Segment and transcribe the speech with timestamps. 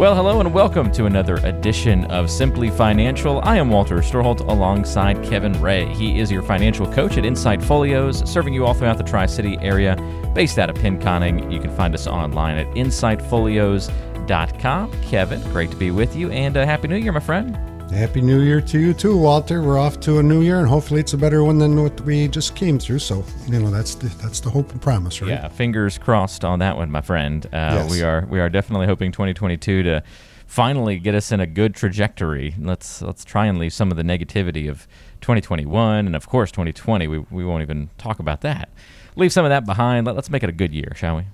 [0.00, 3.42] Well, hello and welcome to another edition of Simply Financial.
[3.44, 5.84] I am Walter Storholt alongside Kevin Ray.
[5.92, 9.58] He is your financial coach at Insight Folios, serving you all throughout the Tri City
[9.60, 9.96] area,
[10.34, 11.52] based out of Pinconning.
[11.52, 15.02] You can find us online at insightfolios.com.
[15.02, 17.69] Kevin, great to be with you, and uh, Happy New Year, my friend.
[17.90, 19.62] Happy New Year to you too, Walter.
[19.62, 22.28] We're off to a new year, and hopefully it's a better one than what we
[22.28, 23.00] just came through.
[23.00, 25.30] So you know that's the that's the hope and promise, right?
[25.30, 27.44] Yeah, fingers crossed on that one, my friend.
[27.46, 27.90] Uh, yes.
[27.90, 30.04] We are we are definitely hoping 2022 to
[30.46, 32.54] finally get us in a good trajectory.
[32.60, 34.86] Let's let's try and leave some of the negativity of
[35.20, 37.08] 2021 and of course 2020.
[37.08, 38.68] We we won't even talk about that.
[39.16, 40.06] Leave some of that behind.
[40.06, 41.24] Let, let's make it a good year, shall we?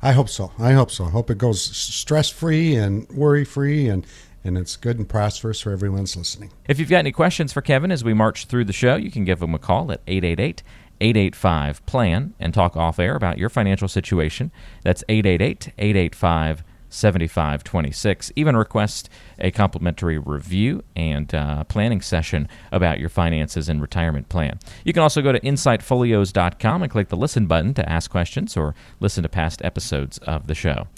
[0.00, 0.52] I hope so.
[0.58, 1.04] I hope so.
[1.04, 4.06] I hope it goes stress free and worry free and
[4.44, 6.50] and it's good and prosperous for everyone's listening.
[6.68, 9.24] If you've got any questions for Kevin as we march through the show, you can
[9.24, 10.62] give him a call at 888
[11.00, 14.50] 885 PLAN and talk off air about your financial situation.
[14.82, 18.32] That's 888 885 7526.
[18.36, 19.08] Even request
[19.38, 24.58] a complimentary review and uh, planning session about your finances and retirement plan.
[24.84, 28.74] You can also go to insightfolios.com and click the listen button to ask questions or
[29.00, 30.88] listen to past episodes of the show.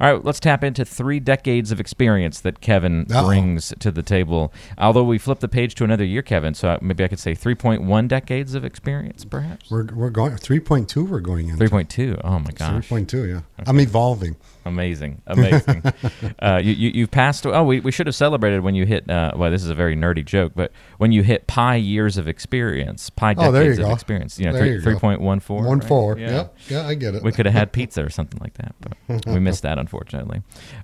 [0.00, 3.26] All right, let's tap into three decades of experience that Kevin Uh-oh.
[3.26, 4.50] brings to the table.
[4.78, 8.08] Although we flip the page to another year, Kevin, so maybe I could say 3.1
[8.08, 9.70] decades of experience, perhaps?
[9.70, 11.62] We're, we're going 3.2, we're going into.
[11.62, 12.88] 3.2, oh my gosh.
[12.88, 13.34] 3.2, yeah.
[13.36, 13.44] Okay.
[13.66, 14.36] I'm evolving.
[14.64, 15.82] Amazing, amazing.
[16.38, 17.46] uh, you, you have passed.
[17.46, 19.08] Oh, we, we should have celebrated when you hit.
[19.10, 22.28] Uh, well, this is a very nerdy joke, but when you hit pi years of
[22.28, 23.86] experience, pi decades oh, there you go.
[23.86, 24.38] of experience.
[24.38, 25.64] You know, three point one four.
[25.64, 26.18] One four.
[26.18, 26.30] Yeah.
[26.30, 26.56] Yep.
[26.68, 27.22] Yeah, I get it.
[27.22, 29.89] We could have had pizza or something like that, but we missed that unfortunately.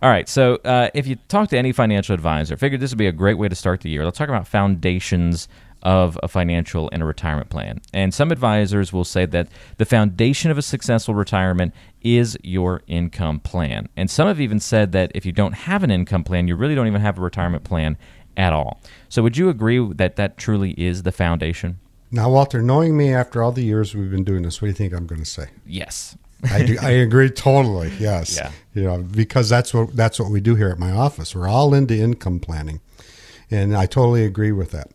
[0.02, 3.06] All right, so uh, if you talk to any financial advisor, figured this would be
[3.06, 4.04] a great way to start the year.
[4.04, 5.48] Let's talk about foundations
[5.82, 7.80] of a financial and a retirement plan.
[7.92, 11.72] And some advisors will say that the foundation of a successful retirement
[12.02, 13.88] is your income plan.
[13.96, 16.74] And some have even said that if you don't have an income plan, you really
[16.74, 17.96] don't even have a retirement plan
[18.36, 18.80] at all.
[19.08, 21.78] So would you agree that that truly is the foundation?
[22.10, 24.74] Now, Walter, knowing me after all the years we've been doing this, what do you
[24.74, 25.48] think I'm going to say?
[25.66, 26.16] Yes.
[26.44, 27.92] I, do, I agree totally.
[27.98, 28.36] Yes.
[28.36, 28.50] Yeah.
[28.74, 31.34] You know, because that's what that's what we do here at my office.
[31.34, 32.80] We're all into income planning,
[33.50, 34.90] and I totally agree with that.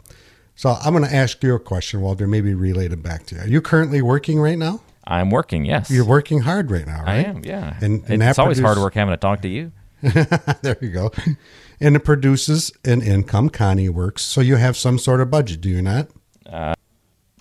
[0.55, 3.41] So I'm going to ask you a question, Walter, maybe relay it back to you.
[3.41, 4.81] Are you currently working right now?
[5.07, 5.89] I'm working, yes.
[5.89, 7.25] You're working hard right now, right?
[7.25, 7.77] I am, yeah.
[7.81, 9.71] And, and it's always hard work having to talk to you.
[10.01, 11.11] there you go.
[11.79, 13.49] And it produces an income.
[13.49, 14.21] Connie works.
[14.21, 16.09] So you have some sort of budget, do you not?
[16.45, 16.75] Uh,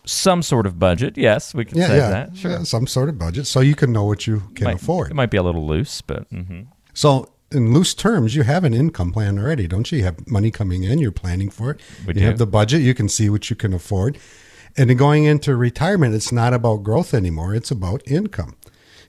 [0.04, 2.10] some sort of budget, yes, we can yeah, say yeah.
[2.10, 2.36] that.
[2.36, 2.50] Sure.
[2.50, 3.46] Yeah, some sort of budget.
[3.46, 5.10] So you can know what you can might, afford.
[5.10, 6.30] It might be a little loose, but.
[6.30, 6.62] Mm-hmm.
[6.94, 9.98] So in loose terms, you have an income plan already, don't you?
[9.98, 11.80] You have money coming in, you're planning for it.
[12.06, 12.26] We you do.
[12.26, 14.18] have the budget, you can see what you can afford.
[14.76, 18.56] And going into retirement, it's not about growth anymore, it's about income.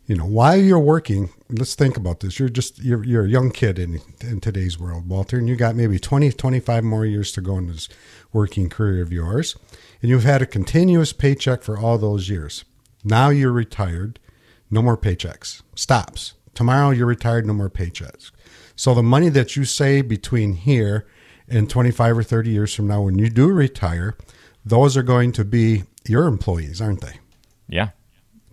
[0.08, 2.40] You know, while you're working, let's think about this.
[2.40, 5.76] You're just you're you're a young kid in in today's world, Walter, and you got
[5.76, 7.88] maybe 20 25 more years to go in this
[8.34, 9.56] working career of yours.
[10.02, 12.66] And you've had a continuous paycheck for all those years.
[13.04, 14.20] Now you're retired,
[14.70, 15.62] no more paychecks.
[15.76, 18.32] Stops Tomorrow you're retired, no more paychecks.
[18.76, 21.08] So the money that you save between here
[21.48, 24.18] and 25 or 30 years from now, when you do retire,
[24.66, 27.20] those are going to be your employees, aren't they?
[27.68, 27.90] Yeah.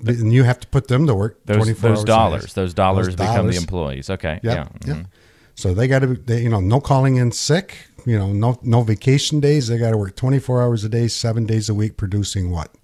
[0.07, 1.45] And you have to put them to work.
[1.45, 3.57] Those, those dollars, those dollars those become dollars.
[3.57, 4.11] the employees.
[4.11, 4.41] Okay.
[4.43, 4.57] Yep.
[4.57, 4.65] Yeah.
[4.65, 4.91] Mm-hmm.
[4.91, 5.07] Yeah.
[5.55, 7.89] So they got to, you know, no calling in sick.
[8.09, 9.69] You know, no no vacation days.
[9.69, 12.75] They got to work 24 hours a day, seven days a week, producing what?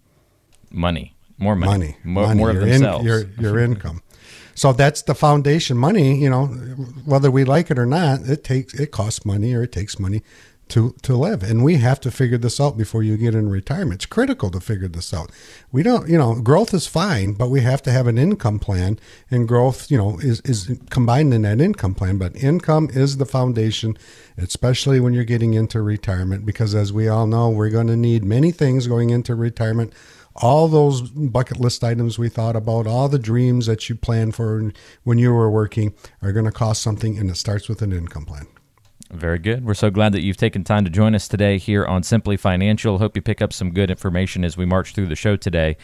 [0.70, 2.38] Money, more money, money, more, money.
[2.38, 3.00] more your of themselves.
[3.00, 4.02] In, your your income.
[4.54, 6.46] So that's the foundation money, you know,
[7.06, 10.22] whether we like it or not, it takes it costs money or it takes money
[10.68, 11.42] to to live.
[11.42, 13.94] And we have to figure this out before you get in retirement.
[14.02, 15.30] It's critical to figure this out.
[15.70, 18.98] We don't, you know, growth is fine, but we have to have an income plan
[19.30, 23.26] and growth, you know, is is combined in that income plan, but income is the
[23.26, 23.96] foundation,
[24.38, 28.24] especially when you're getting into retirement because as we all know, we're going to need
[28.24, 29.92] many things going into retirement
[30.36, 34.72] all those bucket list items we thought about, all the dreams that you planned for
[35.04, 38.24] when you were working are going to cost something, and it starts with an income
[38.24, 38.46] plan.
[39.14, 39.64] Very good.
[39.64, 42.98] We're so glad that you've taken time to join us today here on Simply Financial.
[42.98, 45.76] Hope you pick up some good information as we march through the show today.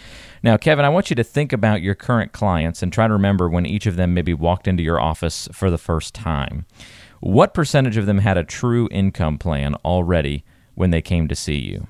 [0.43, 3.49] Now, Kevin, I want you to think about your current clients and try to remember
[3.49, 6.67] when each of them maybe walked into your office for the first time.
[7.21, 10.45] What percentage of them had a true income plan already
[10.75, 11.87] when they came to see you?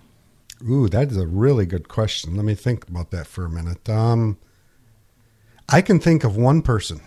[0.68, 2.36] Ooh, that is a really good question.
[2.36, 3.88] Let me think about that for a minute.
[3.88, 4.36] Um,
[5.70, 7.00] I can think of one person.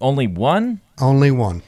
[0.00, 0.80] Only one?
[1.00, 1.62] Only one.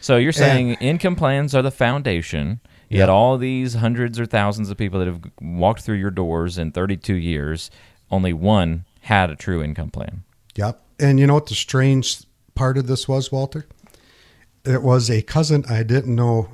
[0.00, 2.60] So you're saying and, income plans are the foundation.
[2.88, 6.72] Yet all these hundreds or thousands of people that have walked through your doors in
[6.72, 7.70] 32 years.
[8.10, 10.24] Only one had a true income plan.
[10.56, 10.82] Yep.
[10.98, 12.24] And you know what the strange
[12.56, 13.66] part of this was, Walter?
[14.64, 16.48] It was a cousin I didn't know,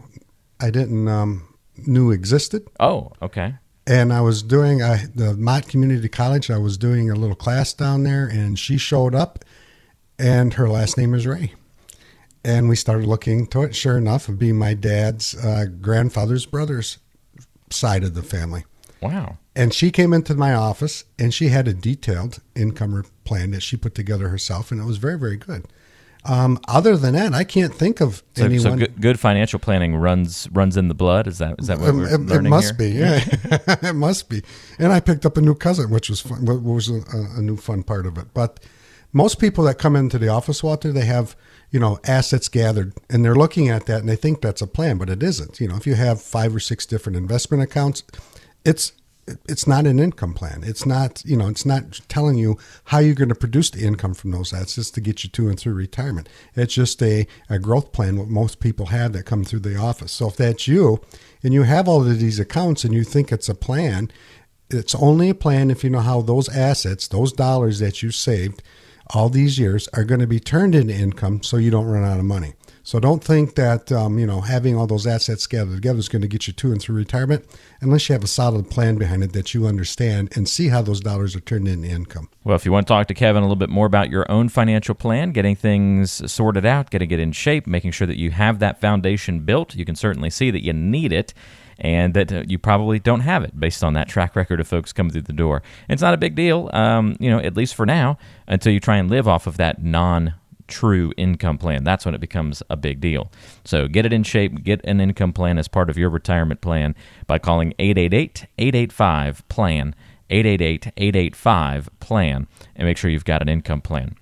[0.61, 1.49] I didn't um,
[1.79, 2.69] knew existed.
[2.79, 3.55] Oh, okay.
[3.87, 6.51] And I was doing I, the Mott Community College.
[6.51, 9.45] I was doing a little class down there, and she showed up,
[10.19, 11.55] and her last name is Ray
[12.47, 13.75] and we started looking to it.
[13.75, 16.99] Sure enough, it being my dad's uh, grandfather's brother's
[17.71, 18.65] side of the family.
[19.03, 19.39] Wow.
[19.57, 23.77] And she came into my office and she had a detailed income plan that she
[23.77, 25.67] put together herself, and it was very, very good.
[26.25, 28.63] Um, other than that, I can't think of so, anyone.
[28.63, 31.27] So good, good, financial planning runs runs in the blood.
[31.27, 32.91] Is that is that what we're it, learning It must here?
[32.91, 33.21] be, yeah,
[33.91, 34.43] it must be.
[34.79, 37.03] And I picked up a new cousin, which was fun, was a,
[37.37, 38.35] a new fun part of it.
[38.35, 38.59] But
[39.13, 41.37] most people that come into the office, Walter, they have
[41.71, 44.99] you know, assets gathered, and they're looking at that and they think that's a plan,
[44.99, 45.61] but it isn't.
[45.61, 48.03] You know, if you have five or six different investment accounts,
[48.65, 48.93] it's
[49.49, 50.63] it's not an income plan.
[50.65, 54.15] It's not, you know, it's not telling you how you're going to produce the income
[54.15, 56.29] from those assets to get you to and through retirement.
[56.55, 60.13] It's just a, a growth plan, what most people have that come through the office.
[60.13, 61.01] So if that's you
[61.43, 64.13] and you have all of these accounts and you think it's a plan,
[64.71, 68.63] it's only a plan if you know how those assets, those dollars that you saved,
[69.11, 72.19] all these years are going to be turned into income so you don't run out
[72.19, 72.55] of money.
[72.83, 76.23] So don't think that um, you know having all those assets gathered together is going
[76.23, 77.45] to get you to and through retirement
[77.81, 81.01] unless you have a solid plan behind it that you understand and see how those
[81.01, 82.29] dollars are turned into income.
[82.45, 84.49] Well, if you want to talk to Kevin a little bit more about your own
[84.49, 88.61] financial plan, getting things sorted out, getting it in shape, making sure that you have
[88.61, 91.35] that foundation built, you can certainly see that you need it
[91.79, 94.93] and that uh, you probably don't have it based on that track record of folks
[94.93, 95.63] coming through the door.
[95.89, 98.97] It's not a big deal, um, you know, at least for now, until you try
[98.97, 100.35] and live off of that non
[100.69, 101.85] true income plan.
[101.85, 103.31] That's when it becomes a big deal.
[103.65, 106.95] So get it in shape, get an income plan as part of your retirement plan
[107.27, 109.95] by calling 888 885 PLAN,
[110.31, 114.17] 888 885 PLAN, and make sure you've got an income plan.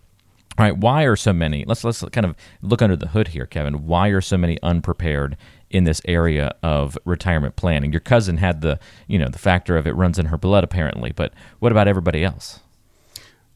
[0.56, 1.64] All right, why are so many?
[1.66, 3.86] Let's let's kind of look under the hood here, Kevin.
[3.86, 5.36] Why are so many unprepared
[5.74, 7.92] in this area of retirement planning.
[7.92, 8.78] Your cousin had the,
[9.08, 12.24] you know, the factor of it runs in her blood apparently, but what about everybody
[12.24, 12.60] else?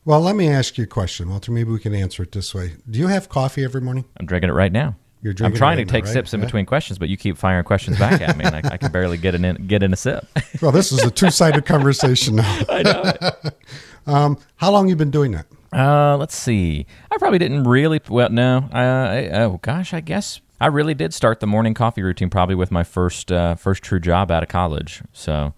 [0.05, 1.53] Well, let me ask you a question, Walter.
[1.53, 2.75] Maybe we can answer it this way.
[2.91, 4.05] Do you have coffee every morning?
[4.19, 4.97] I'm drinking it right now.
[5.23, 6.13] You're drinking I'm trying to take right?
[6.13, 6.47] sips in yeah.
[6.47, 9.17] between questions, but you keep firing questions back at me, and I, I can barely
[9.17, 10.27] get in get in a sip.
[10.63, 12.61] well, this is a two-sided conversation now.
[12.69, 13.13] I know.
[14.13, 15.47] um, how long you been doing that?
[15.73, 16.87] Uh, let's see.
[17.11, 18.01] I probably didn't really.
[18.09, 18.69] Well, no.
[18.73, 22.55] Uh, I, oh gosh, I guess I really did start the morning coffee routine probably
[22.55, 25.03] with my first uh, first true job out of college.
[25.13, 25.55] So,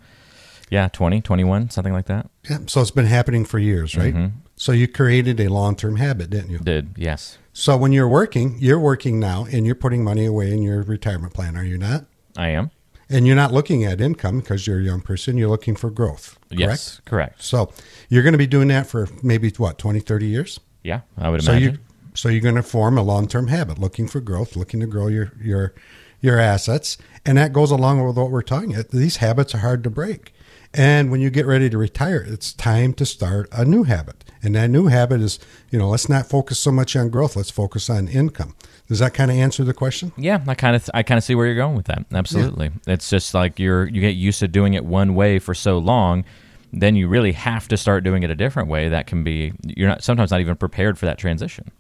[0.71, 2.29] yeah, 20, 21, something like that.
[2.49, 2.59] Yeah.
[2.67, 4.15] So it's been happening for years, right?
[4.15, 4.37] Mm-hmm.
[4.57, 6.59] So you created a long-term habit, didn't you?
[6.59, 7.39] Did yes.
[7.53, 11.33] So when you're working, you're working now, and you're putting money away in your retirement
[11.35, 11.57] plan.
[11.57, 12.05] Are you not?
[12.37, 12.71] I am.
[13.09, 15.37] And you're not looking at income because you're a young person.
[15.37, 16.39] You're looking for growth.
[16.51, 16.61] Correct?
[16.61, 17.43] Yes, correct.
[17.43, 17.73] So
[18.09, 20.61] you're going to be doing that for maybe what 20, 30 years.
[20.85, 21.73] Yeah, I would So imagine.
[21.73, 21.79] you
[22.15, 25.33] so you're going to form a long-term habit, looking for growth, looking to grow your
[25.41, 25.75] your
[26.21, 28.75] your assets, and that goes along with what we're talking.
[28.75, 28.91] About.
[28.91, 30.33] These habits are hard to break,
[30.73, 34.25] and when you get ready to retire, it's time to start a new habit.
[34.43, 35.39] And that new habit is,
[35.71, 37.37] you know, let's not focus so much on growth.
[37.37, 38.55] Let's focus on income.
[38.89, 40.13] Does that kind of answer the question?
[40.17, 42.07] Yeah, I kind of I kind of see where you're going with that.
[42.13, 42.71] Absolutely.
[42.87, 46.25] It's just like you're you get used to doing it one way for so long,
[46.73, 48.89] then you really have to start doing it a different way.
[48.89, 51.71] That can be you're not sometimes not even prepared for that transition.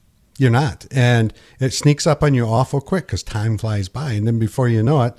[0.40, 4.26] You're not, and it sneaks up on you awful quick because time flies by, and
[4.26, 5.12] then before you know it,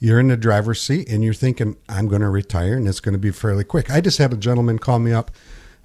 [0.00, 3.12] you're in the driver's seat and you're thinking, "I'm going to retire," and it's going
[3.12, 3.88] to be fairly quick.
[3.88, 5.30] I just had a gentleman call me up.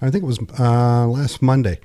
[0.01, 1.79] I think it was uh, last Monday.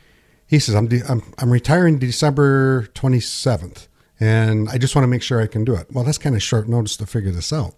[0.46, 3.86] He says, "I'm, de- I'm I'm retiring December 27th,
[4.18, 6.42] and I just want to make sure I can do it." Well, that's kind of
[6.42, 7.74] short notice to figure this out.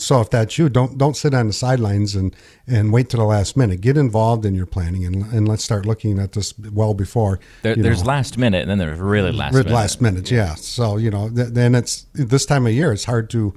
[0.00, 2.34] So if that's you, don't don't sit on the sidelines and
[2.68, 3.80] and wait to the last minute.
[3.80, 7.40] Get involved in your planning and and let's start looking at this well before.
[7.62, 9.72] There, there's know, last minute, and then there's really last minute.
[9.72, 10.54] last minute, yeah.
[10.54, 12.92] So you know, th- then it's this time of year.
[12.92, 13.54] It's hard to,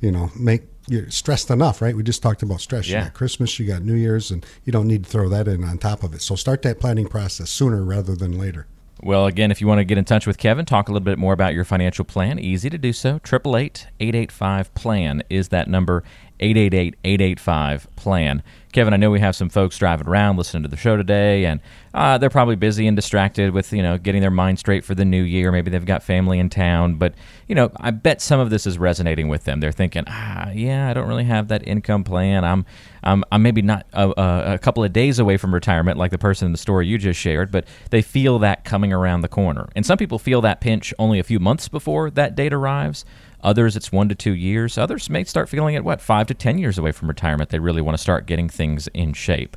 [0.00, 1.96] you know, make you're stressed enough, right?
[1.96, 2.88] We just talked about stress.
[2.88, 5.64] You got Christmas, you got New Year's, and you don't need to throw that in
[5.64, 6.22] on top of it.
[6.22, 8.66] So start that planning process sooner rather than later.
[9.02, 11.18] Well, again, if you want to get in touch with Kevin, talk a little bit
[11.18, 13.16] more about your financial plan, easy to do so.
[13.16, 16.04] 888 885 PLAN is that number
[16.40, 18.42] 888 885 PLAN.
[18.72, 21.60] Kevin, I know we have some folks driving around listening to the show today, and
[21.94, 25.04] uh, they're probably busy and distracted with you know getting their mind straight for the
[25.04, 25.52] new year.
[25.52, 27.14] Maybe they've got family in town, but
[27.46, 29.60] you know I bet some of this is resonating with them.
[29.60, 32.44] They're thinking, ah, yeah, I don't really have that income plan.
[32.44, 32.66] I'm
[33.04, 36.18] I'm, I'm maybe not a, a, a couple of days away from retirement, like the
[36.18, 39.68] person in the story you just shared, but they feel that coming around the corner.
[39.76, 43.04] And some people feel that pinch only a few months before that date arrives.
[43.44, 44.78] Others, it's one to two years.
[44.78, 47.50] Others may start feeling it, what, five to 10 years away from retirement.
[47.50, 49.56] They really want to start getting things in shape.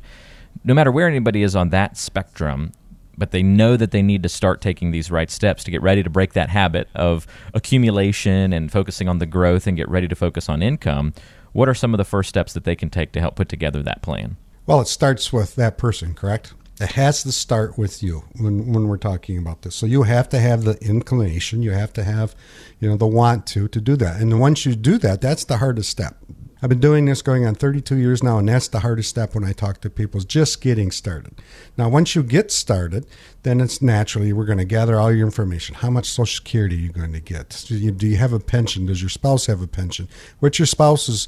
[0.65, 2.73] No matter where anybody is on that spectrum,
[3.17, 6.03] but they know that they need to start taking these right steps to get ready
[6.03, 10.15] to break that habit of accumulation and focusing on the growth and get ready to
[10.15, 11.13] focus on income.
[11.53, 13.81] What are some of the first steps that they can take to help put together
[13.83, 14.35] that plan?
[14.65, 16.53] Well, it starts with that person, correct?
[16.79, 19.75] It has to start with you when, when we're talking about this.
[19.75, 22.35] So you have to have the inclination, you have to have,
[22.79, 24.21] you know, the want to to do that.
[24.21, 26.17] And once you do that, that's the hardest step.
[26.61, 29.43] I've been doing this going on 32 years now, and that's the hardest step when
[29.43, 31.39] I talk to people is just getting started.
[31.77, 33.05] Now, once you get started,
[33.43, 35.75] then it's naturally we're going to gather all your information.
[35.75, 37.63] How much Social Security are you going to get?
[37.67, 38.87] Do you, do you have a pension?
[38.87, 40.09] Does your spouse have a pension?
[40.39, 41.27] What's your spouse's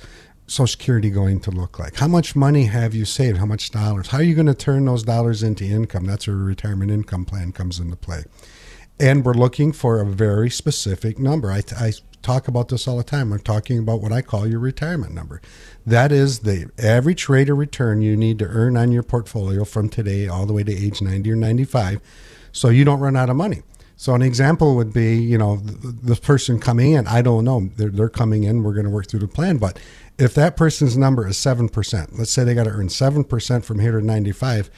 [0.50, 1.98] Social Security going to look like?
[1.98, 3.38] How much money have you saved?
[3.38, 4.08] How much dollars?
[4.08, 6.06] How are you going to turn those dollars into income?
[6.06, 8.24] That's where a retirement income plan comes into play.
[9.00, 11.52] And we're looking for a very specific number.
[11.52, 13.32] I, I talk about this all the time.
[13.32, 15.40] I'm talking about what I call your retirement number.
[15.86, 19.88] That is the average rate of return you need to earn on your portfolio from
[19.88, 22.02] today all the way to age 90 or 95
[22.52, 23.62] so you don't run out of money.
[24.00, 27.70] So an example would be, you know, the, the person coming in, I don't know,
[27.76, 29.78] they're, they're coming in, we're going to work through the plan, but
[30.18, 34.00] if that person's number is 7%, let's say they got to earn 7% from here
[34.00, 34.72] to 95,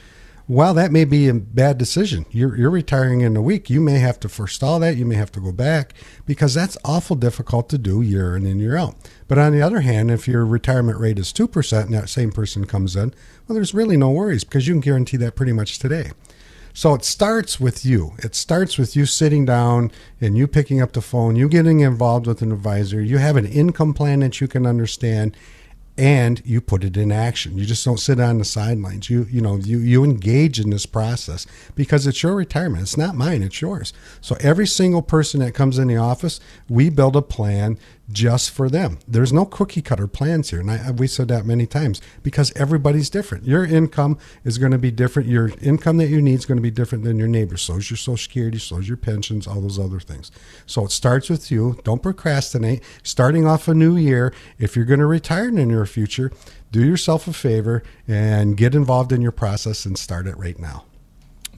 [0.48, 2.26] well, that may be a bad decision.
[2.32, 3.70] You're, you're retiring in a week.
[3.70, 4.96] You may have to forestall that.
[4.96, 5.94] You may have to go back
[6.26, 8.96] because that's awful difficult to do year in and year out.
[9.28, 12.64] But on the other hand, if your retirement rate is 2% and that same person
[12.64, 13.14] comes in,
[13.46, 16.10] well, there's really no worries because you can guarantee that pretty much today.
[16.74, 18.14] So it starts with you.
[18.18, 22.26] It starts with you sitting down and you picking up the phone, you getting involved
[22.26, 25.36] with an advisor, you have an income plan that you can understand,
[25.98, 27.58] and you put it in action.
[27.58, 29.10] You just don't sit on the sidelines.
[29.10, 32.82] You you know you you engage in this process because it's your retirement.
[32.82, 33.42] It's not mine.
[33.42, 33.92] It's yours.
[34.20, 37.78] So every single person that comes in the office, we build a plan
[38.12, 38.98] just for them.
[39.08, 40.60] There's no cookie cutter plans here.
[40.60, 43.44] And I, we said that many times because everybody's different.
[43.44, 45.28] Your income is going to be different.
[45.28, 47.62] Your income that you need is going to be different than your neighbor's.
[47.62, 50.30] So is your Social Security, so is your pensions, all those other things.
[50.66, 51.78] So it starts with you.
[51.84, 52.82] Don't procrastinate.
[53.02, 56.30] Starting off a new year, if you're going to retire in near future,
[56.70, 60.84] do yourself a favor and get involved in your process and start it right now.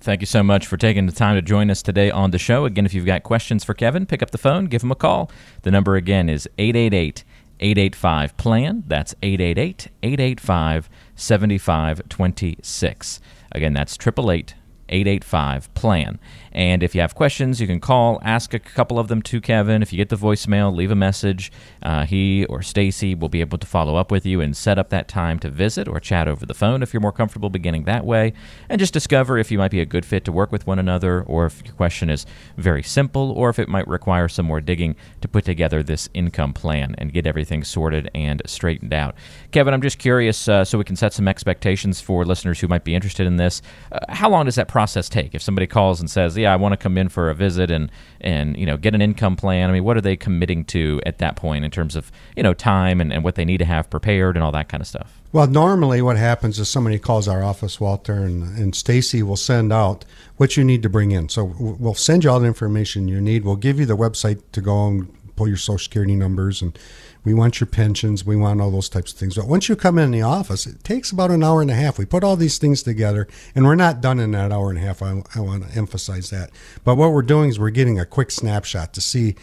[0.05, 2.67] Thank you so much for taking the time to join us today on the show.
[2.67, 5.31] Again, if you've got questions for Kevin, pick up the phone, give him a call.
[5.63, 7.25] The number again is 888
[7.59, 8.85] 885 PLAN.
[8.87, 13.21] That's 888 885 7526.
[13.53, 14.55] Again, that's 888
[14.89, 16.19] 885 PLAN.
[16.53, 19.83] And if you have questions, you can call, ask a couple of them to Kevin.
[19.83, 21.51] If you get the voicemail, leave a message.
[21.83, 24.91] Uh, he or Stacy will be able to follow up with you and set up
[24.91, 28.07] that time to visit or chat over the phone if you're more comfortable beginning that
[28.07, 28.33] way.
[28.69, 31.23] And just discover if you might be a good fit to work with one another,
[31.23, 32.25] or if your question is
[32.57, 36.53] very simple, or if it might require some more digging to put together this income
[36.53, 39.17] plan and get everything sorted and straightened out.
[39.51, 42.85] Kevin, I'm just curious uh, so we can set some expectations for listeners who might
[42.85, 43.61] be interested in this.
[43.91, 45.37] Uh, how long does that process take?
[45.37, 47.93] If somebody calls and says, yeah, I want to come in for a visit and
[48.21, 49.71] and you know get an income plan.
[49.71, 52.55] I mean, what are they committing to at that point in terms of you know
[52.55, 55.23] time and, and what they need to have prepared and all that kind of stuff?
[55.31, 59.73] Well, normally what happens is somebody calls our office, Walter, and, and Stacy will send
[59.73, 60.05] out
[60.39, 61.29] what you need to bring in.
[61.29, 63.45] So we'll send you all the information you need.
[63.45, 66.77] We'll give you the website to go and pull your social security numbers and
[67.25, 68.25] we want your pensions.
[68.25, 69.37] We want all those types of things.
[69.37, 71.99] But once you come in the office, it takes about an hour and a half.
[71.99, 74.83] We put all these things together, and we're not done in that hour and a
[74.83, 75.03] half.
[75.03, 76.51] I, I want to emphasize that.
[76.85, 79.37] But what we're doing is we're getting a quick snapshot to see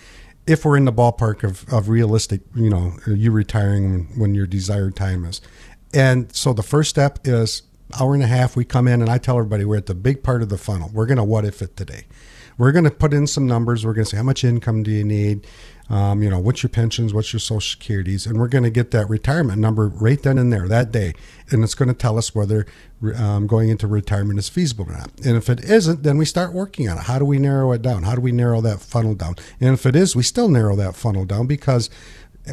[0.47, 4.95] if we're in the ballpark of, of realistic, you know, you retiring when, your desired
[4.95, 5.41] time is.
[5.93, 7.63] And so the first step is
[7.99, 8.55] hour and a half.
[8.55, 10.89] We come in, and I tell everybody we're at the big part of the funnel.
[10.93, 12.05] We're going to what if it today.
[12.57, 13.85] We're going to put in some numbers.
[13.85, 15.47] We're going to say how much income do you need?
[15.91, 18.91] Um, you know, what's your pensions, what's your social securities, and we're going to get
[18.91, 21.13] that retirement number right then and there that day,
[21.49, 22.65] and it's going to tell us whether
[23.17, 25.11] um, going into retirement is feasible or not.
[25.25, 27.03] And if it isn't, then we start working on it.
[27.03, 28.03] How do we narrow it down?
[28.03, 29.35] How do we narrow that funnel down?
[29.59, 31.89] And if it is, we still narrow that funnel down because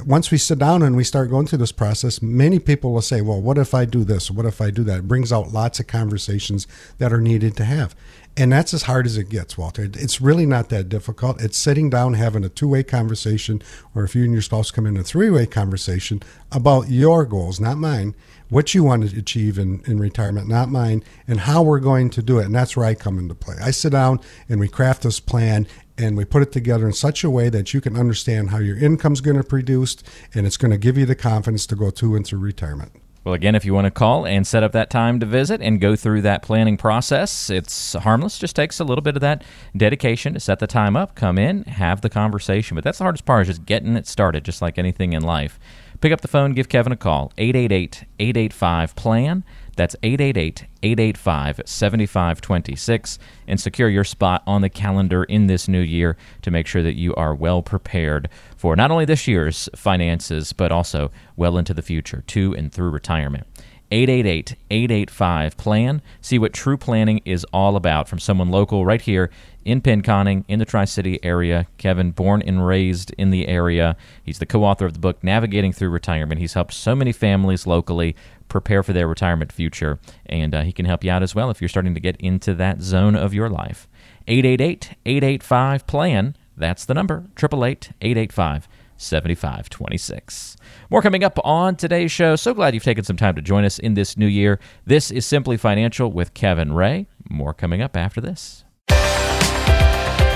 [0.05, 3.21] once we sit down and we start going through this process, many people will say,
[3.21, 4.31] Well, what if I do this?
[4.31, 4.99] What if I do that?
[4.99, 6.67] It brings out lots of conversations
[6.99, 7.95] that are needed to have.
[8.39, 9.91] And that's as hard as it gets, Walter.
[9.95, 11.43] It's really not that difficult.
[11.43, 13.61] It's sitting down, having a two way conversation,
[13.97, 17.59] or if you and your spouse come in a three way conversation about your goals,
[17.59, 18.15] not mine,
[18.49, 22.23] what you want to achieve in, in retirement, not mine, and how we're going to
[22.23, 22.47] do it.
[22.47, 23.57] And that's where I come into play.
[23.61, 25.67] I sit down and we craft this plan
[25.99, 28.79] and we put it together in such a way that you can understand how your
[28.79, 29.97] income's going to produce
[30.33, 32.93] and it's going to give you the confidence to go to and through retirement.
[33.29, 35.83] Well, again, if you want to call and set up that time to visit and
[35.83, 38.39] go through that planning process, it's harmless.
[38.39, 39.45] Just takes a little bit of that
[39.77, 42.75] dedication to set the time up, come in, have the conversation.
[42.75, 45.61] But that's the hardest part is just getting it started, just like anything in life.
[46.01, 49.45] Pick up the phone, give Kevin a call, 888 885 PLAN.
[49.79, 56.17] That's 888 885 7526 and secure your spot on the calendar in this new year
[56.43, 60.73] to make sure that you are well prepared for not only this year's finances, but
[60.73, 63.47] also well into the future, to and through retirement.
[63.91, 66.03] 888 885 PLAN.
[66.21, 69.31] See what true planning is all about from someone local right here
[69.65, 71.67] in Pinconning, in the Tri City area.
[71.79, 73.97] Kevin, born and raised in the area.
[74.23, 76.41] He's the co author of the book Navigating Through Retirement.
[76.41, 78.15] He's helped so many families locally
[78.49, 81.61] prepare for their retirement future, and uh, he can help you out as well if
[81.61, 83.89] you're starting to get into that zone of your life.
[84.27, 86.37] 888 885 PLAN.
[86.57, 88.69] That's the number 888 885
[88.99, 90.57] 7526.
[90.91, 92.37] More coming up on today's show.
[92.37, 94.59] So glad you've taken some time to join us in this new year.
[94.85, 97.07] This is Simply Financial with Kevin Ray.
[97.31, 98.65] More coming up after this.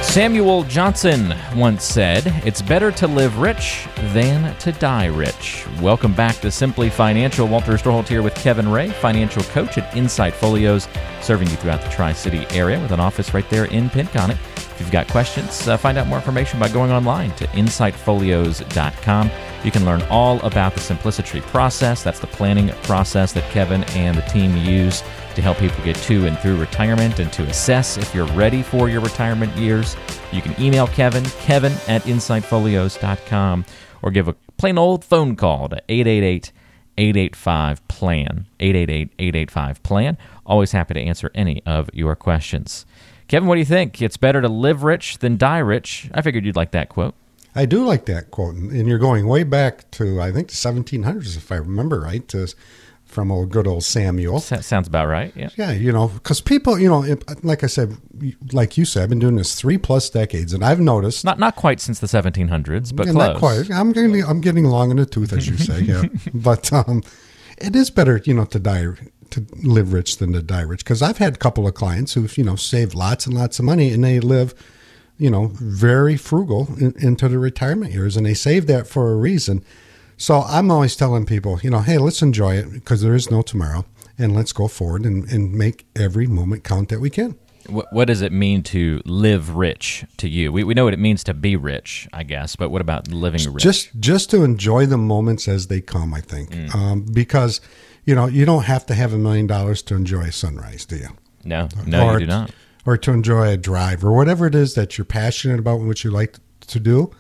[0.03, 5.67] Samuel Johnson once said, It's better to live rich than to die rich.
[5.81, 7.47] Welcome back to Simply Financial.
[7.47, 10.89] Walter Storholt here with Kevin Ray, financial coach at Insight Folios,
[11.21, 14.39] serving you throughout the Tri City area with an office right there in Pinconning.
[14.57, 19.31] If you've got questions, uh, find out more information by going online to insightfolios.com.
[19.65, 22.03] You can learn all about the Simplicity process.
[22.03, 25.03] That's the planning process that Kevin and the team use
[25.35, 28.89] to help people get to and through retirement and to assess if you're ready for
[28.89, 29.97] your retirement years.
[30.33, 33.65] You can email Kevin, kevin at insightfolios.com,
[34.03, 36.53] or give a plain old phone call to 888
[36.99, 38.47] 885 PLAN.
[38.61, 40.19] 888 885 PLAN.
[40.45, 42.85] Always happy to answer any of your questions.
[43.29, 44.03] Kevin, what do you think?
[44.03, 46.11] It's better to live rich than die rich.
[46.13, 47.15] I figured you'd like that quote.
[47.55, 48.55] I do like that quote.
[48.55, 52.53] And you're going way back to, I think, the 1700s, if I remember right, to
[53.13, 54.41] from old good old Samuel.
[54.41, 55.33] sounds about right.
[55.37, 55.51] Yeah.
[55.57, 55.73] Yeah.
[55.73, 57.97] You know, because people, you know, it, like I said,
[58.53, 61.57] like you said, I've been doing this three plus decades, and I've noticed not not
[61.57, 63.15] quite since the 1700s, but close.
[63.15, 63.71] Not quite.
[63.71, 65.81] I'm getting I'm getting long in the tooth, as you say.
[65.83, 66.05] Yeah.
[66.35, 67.03] but um,
[67.59, 68.87] it is better, you know, to die
[69.31, 72.37] to live rich than to die rich because I've had a couple of clients who've
[72.37, 74.55] you know saved lots and lots of money, and they live
[75.19, 79.17] you know very frugal in, into the retirement years, and they save that for a
[79.17, 79.65] reason
[80.23, 83.43] so I'm always telling people, you know, hey, let's enjoy it because there is no
[83.43, 83.85] tomorrow
[84.17, 87.37] and let's go forward and, and make every moment count that we can.
[87.67, 90.53] What, what does it mean to live rich to you?
[90.53, 93.53] We, we know what it means to be rich, I guess, but what about living
[93.53, 93.65] rich?
[93.65, 96.73] Just just to enjoy the moments as they come, I think, mm.
[96.73, 97.61] um, because
[98.05, 100.99] you know you don't have to have a million dollars to enjoy a sunrise, do
[100.99, 101.09] you?
[101.43, 102.53] No, no, or, you do not.
[102.87, 106.05] Or to enjoy a drive or whatever it is that you're passionate about and what
[106.05, 106.37] you like
[106.69, 107.11] to do.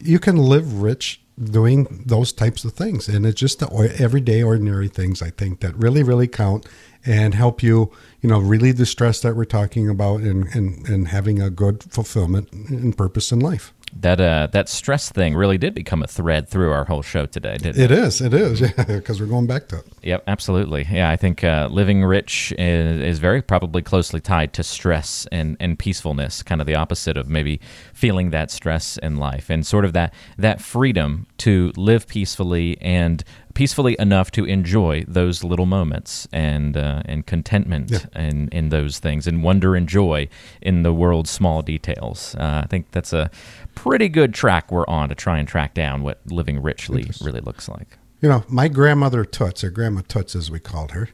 [0.00, 3.08] You can live rich doing those types of things.
[3.08, 6.66] And it's just the everyday, ordinary things I think that really, really count
[7.06, 11.08] and help you, you know, relieve the stress that we're talking about and, and, and
[11.08, 15.74] having a good fulfillment and purpose in life that uh, that stress thing really did
[15.74, 17.90] become a thread through our whole show today, didn't it?
[17.90, 19.86] It is, it is, yeah, because we're going back to it.
[20.02, 20.86] Yep, absolutely.
[20.90, 25.56] Yeah, I think uh, living rich is, is, very probably closely tied to stress and,
[25.58, 27.60] and peacefulness, kind of the opposite of maybe
[27.92, 33.24] feeling that stress in life, and sort of that that freedom to live peacefully and
[33.58, 38.06] peacefully enough to enjoy those little moments and uh, and contentment yeah.
[38.14, 40.28] in, in those things and wonder and joy
[40.62, 42.36] in the world's small details.
[42.36, 43.32] Uh, I think that's a
[43.74, 47.68] pretty good track we're on to try and track down what living richly really looks
[47.68, 47.98] like.
[48.20, 51.08] You know, my grandmother Toots, or Grandma Toots as we called her,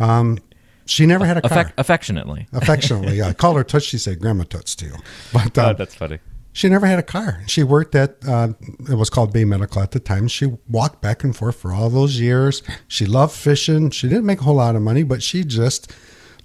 [0.00, 0.38] um,
[0.86, 1.72] she never had a car.
[1.78, 2.48] affectionately.
[2.52, 3.28] Affectionately, yeah.
[3.28, 3.84] I called her Toots.
[3.84, 4.96] She said Grandma Toots to you.
[5.32, 6.18] But uh, oh, that's funny.
[6.56, 7.42] She never had a car.
[7.46, 8.54] She worked at uh,
[8.88, 10.26] it was called Bay Medical at the time.
[10.26, 12.62] She walked back and forth for all those years.
[12.88, 13.90] She loved fishing.
[13.90, 15.92] She didn't make a whole lot of money, but she just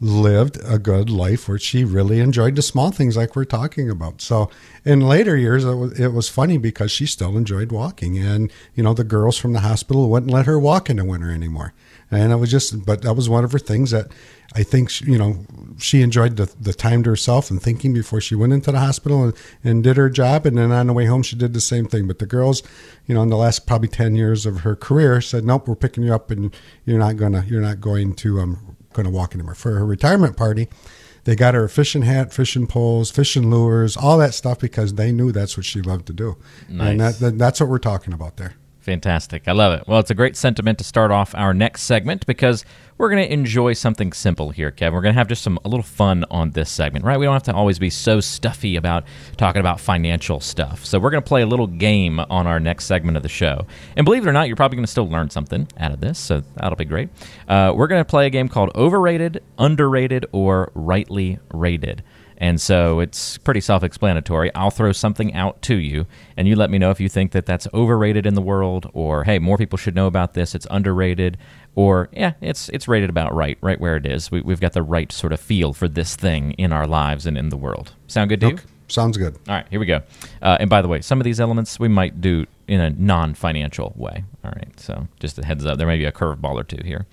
[0.01, 4.19] lived a good life where she really enjoyed the small things like we're talking about.
[4.19, 4.49] So
[4.83, 8.17] in later years, it was, it was funny because she still enjoyed walking.
[8.17, 11.31] And, you know, the girls from the hospital wouldn't let her walk in the winter
[11.31, 11.73] anymore.
[12.11, 12.85] And it was just.
[12.85, 14.11] But that was one of her things that
[14.53, 15.45] I think she, you know
[15.79, 19.23] she enjoyed the, the time to herself and thinking before she went into the hospital
[19.23, 20.45] and, and did her job.
[20.45, 22.07] And then on the way home, she did the same thing.
[22.07, 22.61] But the girls,
[23.07, 26.03] you know, in the last probably ten years of her career, said, "Nope, we're picking
[26.03, 29.55] you up, and you're not gonna you're not going to um going to walk anymore."
[29.55, 30.67] For her retirement party,
[31.23, 35.11] they got her a fishing hat, fishing poles, fishing lures, all that stuff because they
[35.11, 36.37] knew that's what she loved to do.
[36.67, 36.89] Nice.
[36.89, 38.55] And that, that, that's what we're talking about there.
[38.81, 39.47] Fantastic.
[39.47, 39.87] I love it.
[39.87, 42.65] Well, it's a great sentiment to start off our next segment because
[42.97, 44.95] we're going to enjoy something simple here, Kevin.
[44.95, 47.19] We're going to have just some a little fun on this segment, right?
[47.19, 49.03] We don't have to always be so stuffy about
[49.37, 50.83] talking about financial stuff.
[50.83, 53.67] So we're going to play a little game on our next segment of the show.
[53.95, 56.17] And believe it or not, you're probably going to still learn something out of this,
[56.17, 57.09] so that'll be great.
[57.47, 62.03] Uh, we're going to play a game called Overrated, Underrated, or Rightly Rated.
[62.41, 64.53] And so it's pretty self explanatory.
[64.55, 67.45] I'll throw something out to you, and you let me know if you think that
[67.45, 71.37] that's overrated in the world, or hey, more people should know about this, it's underrated,
[71.75, 74.31] or yeah, it's, it's rated about right, right where it is.
[74.31, 77.37] We, have got the right sort of feel for this thing in our lives and
[77.37, 77.93] in the world.
[78.07, 78.55] Sound good to okay.
[78.55, 78.69] you?
[78.87, 79.35] Sounds good.
[79.47, 80.01] All right, here we go.
[80.41, 83.33] Uh, and by the way, some of these elements we might do in a non
[83.33, 84.23] financial way.
[84.45, 87.05] All right, so just a heads up, there may be a curveball or two here.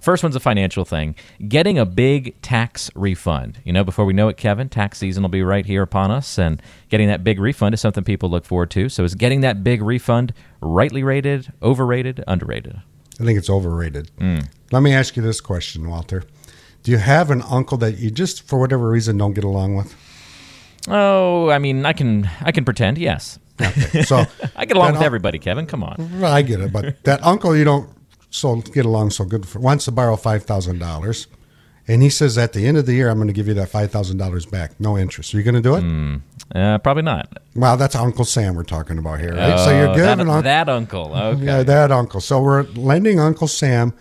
[0.00, 1.14] First one's a financial thing
[1.46, 3.60] getting a big tax refund.
[3.64, 6.36] You know, before we know it, Kevin, tax season will be right here upon us,
[6.36, 8.88] and getting that big refund is something people look forward to.
[8.88, 12.82] So is getting that big refund rightly rated, overrated, underrated?
[13.20, 14.10] I think it's overrated.
[14.18, 14.48] Mm.
[14.72, 16.24] Let me ask you this question, Walter.
[16.82, 19.94] Do you have an uncle that you just, for whatever reason, don't get along with?
[20.88, 22.98] Oh, I mean, I can I can pretend.
[22.98, 23.38] Yes.
[23.60, 24.02] Okay.
[24.02, 24.24] So
[24.56, 25.66] I get along with un- everybody, Kevin.
[25.66, 26.22] Come on.
[26.24, 27.88] I get it, but that uncle you don't
[28.30, 31.28] so get along so good for wants to borrow five thousand dollars,
[31.86, 33.68] and he says at the end of the year I'm going to give you that
[33.68, 35.32] five thousand dollars back, no interest.
[35.34, 35.84] Are you going to do it?
[35.84, 36.20] Mm,
[36.54, 37.38] uh, probably not.
[37.54, 39.52] Well, that's Uncle Sam we're talking about here, right?
[39.52, 41.14] Oh, so you're giving that, that uncle.
[41.14, 41.44] Okay.
[41.44, 42.20] Yeah, that uncle.
[42.20, 43.94] So we're lending Uncle Sam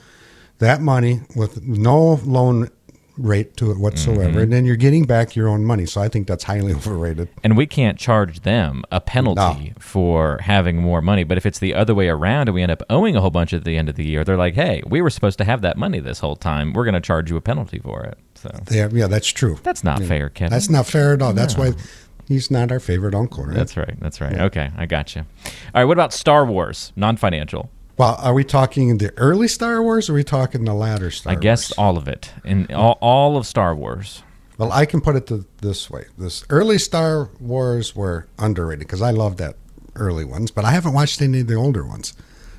[0.58, 2.70] that money with no loan
[3.18, 4.38] rate to it whatsoever, mm-hmm.
[4.40, 5.86] and then you're getting back your own money.
[5.86, 7.30] So I think that's highly overrated.
[7.44, 9.74] And we can't charge them a penalty no.
[9.80, 11.24] for having more money.
[11.24, 13.54] But if it's the other way around and we end up owing a whole bunch
[13.54, 15.78] at the end of the year, they're like, "Hey, we were supposed to have that
[15.78, 16.74] money this whole time.
[16.74, 19.60] We're going to charge you a penalty for it." So yeah, yeah, that's true.
[19.64, 20.08] That's not yeah.
[20.08, 20.52] fair, Kevin.
[20.52, 21.34] That's not fair at all.
[21.34, 21.42] No.
[21.42, 21.74] That's why.
[22.26, 23.54] He's not our favorite uncle, right?
[23.54, 24.00] That's right.
[24.00, 24.32] That's right.
[24.32, 24.46] Yeah.
[24.46, 25.24] Okay, I got you.
[25.46, 25.84] All right.
[25.84, 26.94] What about Star Wars?
[26.96, 27.70] Non-financial.
[27.96, 30.10] Well, are we talking the early Star Wars?
[30.10, 31.38] or Are we talking the latter Star Wars?
[31.38, 34.24] I guess all of it, in all, all of Star Wars.
[34.58, 39.02] Well, I can put it to this way: this early Star Wars were underrated because
[39.02, 39.58] I love that
[39.96, 42.14] early ones, but I haven't watched any of the older ones,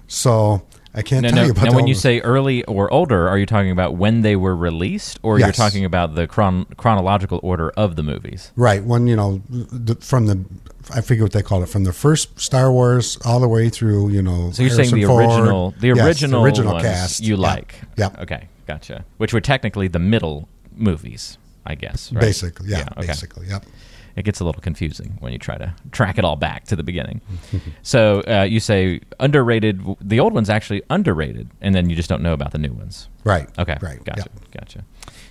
[0.06, 1.64] so I can't no, tell no, you about.
[1.64, 5.18] Now, when you say early or older, are you talking about when they were released,
[5.22, 5.46] or yes.
[5.46, 8.52] you're talking about the chron- chronological order of the movies?
[8.54, 8.82] Right.
[8.82, 10.44] When you know, the, from the
[10.94, 14.10] I forget what they call it, from the first Star Wars all the way through.
[14.10, 15.24] You know, so you're Harrison saying the Ford.
[15.24, 17.74] original, the yes, original, the original cast you like?
[17.96, 18.10] Yeah.
[18.20, 19.04] Okay, gotcha.
[19.16, 22.12] Which were technically the middle movies, I guess.
[22.12, 22.20] Right?
[22.20, 22.78] Basically, yeah.
[22.78, 23.06] yeah okay.
[23.08, 23.64] Basically, yep
[24.16, 26.82] it gets a little confusing when you try to track it all back to the
[26.82, 27.20] beginning.
[27.82, 29.82] so uh, you say underrated.
[30.00, 33.08] The old one's actually underrated, and then you just don't know about the new ones.
[33.24, 33.48] Right.
[33.58, 33.76] Okay.
[33.80, 34.02] Right.
[34.04, 34.28] Gotcha.
[34.52, 34.84] Gotcha.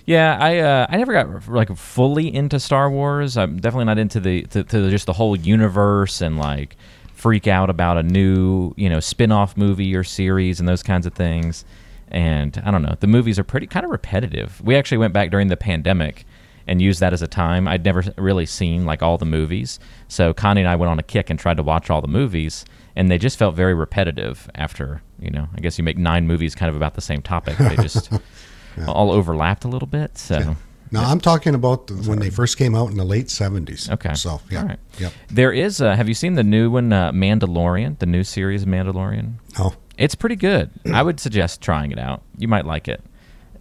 [0.06, 3.36] Yeah, I uh, I never got like fully into Star Wars.
[3.36, 6.76] I'm definitely not into the to, to just the whole universe and like
[7.14, 11.14] freak out about a new you know spin-off movie or series and those kinds of
[11.14, 11.64] things.
[12.08, 14.60] And I don't know, the movies are pretty kind of repetitive.
[14.62, 16.26] We actually went back during the pandemic
[16.66, 17.68] and use that as a time.
[17.68, 21.02] I'd never really seen like all the movies, so Connie and I went on a
[21.02, 22.64] kick and tried to watch all the movies,
[22.96, 24.50] and they just felt very repetitive.
[24.54, 27.56] After you know, I guess you make nine movies kind of about the same topic.
[27.58, 28.10] They just
[28.76, 28.86] yeah.
[28.86, 30.18] all overlapped a little bit.
[30.18, 30.38] So.
[30.38, 30.54] Yeah.
[30.90, 31.00] No.
[31.00, 33.90] I'm talking about when they first came out in the late 70s.
[33.90, 34.14] Okay.
[34.14, 34.60] So, yeah.
[34.60, 34.78] All right.
[34.98, 35.12] Yep.
[35.28, 39.34] There is, uh, have you seen the new one, uh, Mandalorian, the new series Mandalorian?
[39.58, 39.74] Oh.
[39.98, 40.70] It's pretty good.
[40.92, 42.22] I would suggest trying it out.
[42.38, 43.02] You might like it.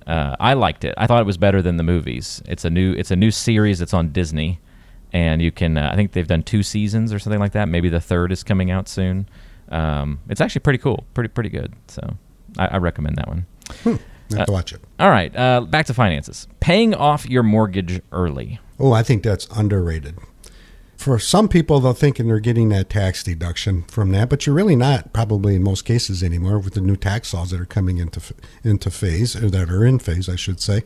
[0.07, 0.93] Uh, I liked it.
[0.97, 2.41] I thought it was better than the movies.
[2.45, 4.59] It's a new it's a new series that's on Disney,
[5.11, 7.67] and you can uh, I think they've done two seasons or something like that.
[7.67, 9.27] Maybe the third is coming out soon.
[9.69, 11.73] Um, it's actually pretty cool, pretty pretty good.
[11.87, 12.15] So
[12.57, 13.45] I, I recommend that one.
[13.83, 13.95] Hmm.
[14.35, 14.81] Have to watch it.
[14.99, 16.47] All right, uh, back to finances.
[16.59, 18.59] Paying off your mortgage early.
[18.79, 20.17] Oh, I think that's underrated
[21.03, 24.77] for some people, they're thinking they're getting that tax deduction from that, but you're really
[24.77, 28.21] not, probably in most cases anymore, with the new tax laws that are coming into
[28.63, 30.83] into phase, or that are in phase, I should say.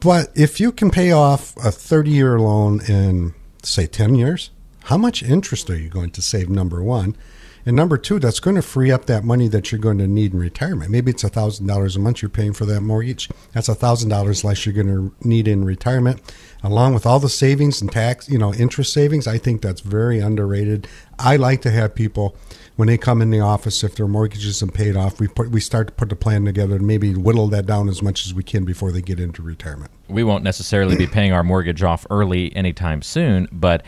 [0.00, 4.50] But if you can pay off a 30 year loan in, say, 10 years,
[4.86, 6.50] how much interest are you going to save?
[6.50, 7.16] Number one,
[7.64, 10.32] And number two, that's going to free up that money that you're going to need
[10.32, 10.90] in retirement.
[10.90, 13.28] Maybe it's thousand dollars a month you're paying for that mortgage.
[13.52, 16.20] That's thousand dollars less you're going to need in retirement,
[16.62, 19.26] along with all the savings and tax, you know, interest savings.
[19.26, 20.88] I think that's very underrated.
[21.18, 22.36] I like to have people
[22.76, 25.60] when they come in the office, if their mortgage isn't paid off, we put we
[25.60, 28.42] start to put the plan together and maybe whittle that down as much as we
[28.42, 29.90] can before they get into retirement.
[30.08, 33.84] We won't necessarily be paying our mortgage off early anytime soon, but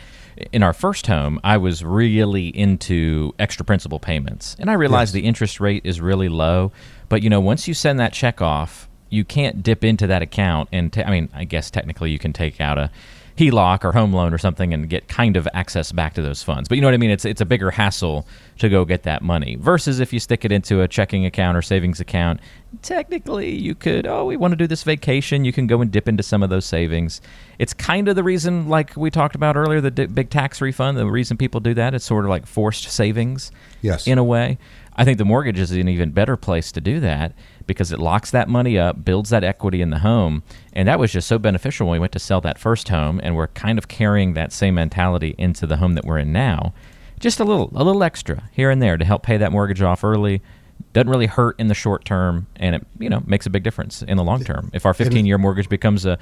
[0.51, 5.21] in our first home, I was really into extra principal payments, and I realized yes.
[5.21, 6.71] the interest rate is really low.
[7.09, 10.69] But you know, once you send that check off, you can't dip into that account
[10.71, 12.91] and ta- I mean, I guess technically you can take out a
[13.37, 16.69] HELOC or home loan or something and get kind of access back to those funds.
[16.69, 17.09] But you know what I mean?
[17.09, 18.25] It's it's a bigger hassle
[18.59, 21.61] to go get that money versus if you stick it into a checking account or
[21.61, 22.39] savings account.
[22.81, 25.43] Technically, you could oh we want to do this vacation.
[25.43, 27.19] You can go and dip into some of those savings.
[27.59, 30.97] It's kind of the reason, like we talked about earlier, the d- big tax refund.
[30.97, 33.51] The reason people do that, it's sort of like forced savings.
[33.81, 34.57] Yes, in a way.
[34.97, 37.33] I think the mortgage is an even better place to do that
[37.67, 40.43] because it locks that money up, builds that equity in the home.
[40.73, 43.35] And that was just so beneficial when we went to sell that first home and
[43.35, 46.73] we're kind of carrying that same mentality into the home that we're in now.
[47.19, 50.03] Just a little a little extra here and there to help pay that mortgage off
[50.03, 50.41] early.
[50.91, 54.01] Doesn't really hurt in the short term and it, you know, makes a big difference
[54.01, 54.69] in the long term.
[54.73, 56.17] If our 15-year mortgage becomes a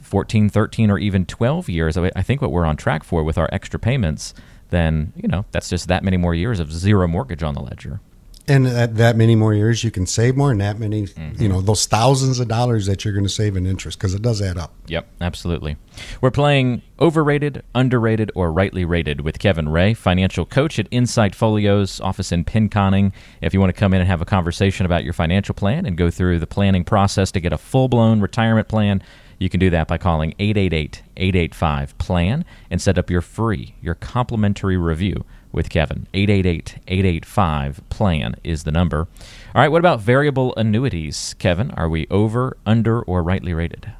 [0.00, 3.48] 14, 13 or even 12 years, I think what we're on track for with our
[3.52, 4.32] extra payments,
[4.70, 8.00] then, you know, that's just that many more years of zero mortgage on the ledger
[8.48, 11.40] and that, that many more years you can save more and that many mm-hmm.
[11.40, 14.22] you know those thousands of dollars that you're going to save in interest because it
[14.22, 14.72] does add up.
[14.86, 15.76] Yep absolutely.
[16.20, 22.00] We're playing overrated underrated or rightly rated with kevin ray financial coach at insight folios
[22.00, 23.12] office in pinconning.
[23.40, 25.96] If you want to come in and have a conversation about your financial plan and
[25.96, 29.02] go through the planning process to get a full-blown retirement plan
[29.38, 35.24] you can do that by calling 888-885-PLAN and set up your free, your complimentary review
[35.58, 36.06] with Kevin.
[36.14, 39.08] 888-885-PLAN is the number.
[39.54, 41.72] All right, what about variable annuities, Kevin?
[41.72, 43.90] Are we over, under, or rightly rated?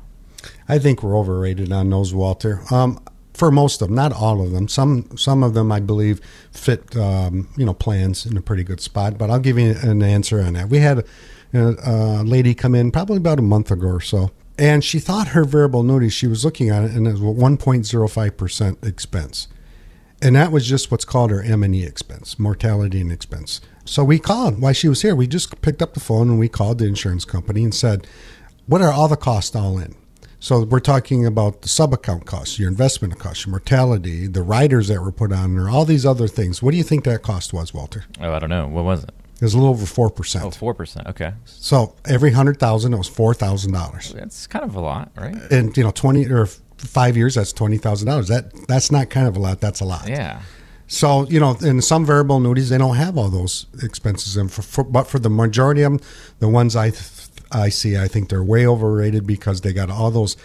[0.68, 2.61] I think we're overrated on those, Walter.
[2.71, 3.03] Um,
[3.35, 4.68] for most of them, not all of them.
[4.68, 6.21] Some some of them, I believe,
[6.53, 9.18] fit um, you know plans in a pretty good spot.
[9.18, 10.68] But I'll give you an answer on that.
[10.68, 11.05] We had
[11.53, 15.29] a, a lady come in probably about a month ago or so, and she thought
[15.29, 16.09] her variable annuity.
[16.09, 19.49] She was looking at it, and it was 1.05 percent expense.
[20.20, 23.61] And that was just what's called her M&E expense, mortality and expense.
[23.85, 25.14] So we called while she was here.
[25.14, 28.07] We just picked up the phone and we called the insurance company and said,
[28.66, 29.94] "What are all the costs all in?"
[30.40, 34.88] So we're talking about the sub account costs, your investment costs, your mortality, the riders
[34.88, 36.62] that were put on there, all these other things.
[36.62, 38.04] What do you think that cost was, Walter?
[38.20, 38.68] Oh, I don't know.
[38.68, 39.11] What was it?
[39.37, 40.44] It was a little over four percent.
[40.44, 41.07] Oh, four percent.
[41.07, 41.33] Okay.
[41.44, 44.12] So every hundred thousand, it was four thousand dollars.
[44.12, 45.35] That's kind of a lot, right?
[45.50, 46.48] And you know, twenty or
[46.79, 48.29] five years, that's twenty thousand dollars.
[48.29, 49.61] That that's not kind of a lot.
[49.61, 50.09] That's a lot.
[50.09, 50.43] Yeah.
[50.87, 54.49] So you know, in some variable annuities, they don't have all those expenses in.
[54.49, 56.93] For, for, but for the majority of them, the ones I
[57.51, 60.37] I see, I think they're way overrated because they got all those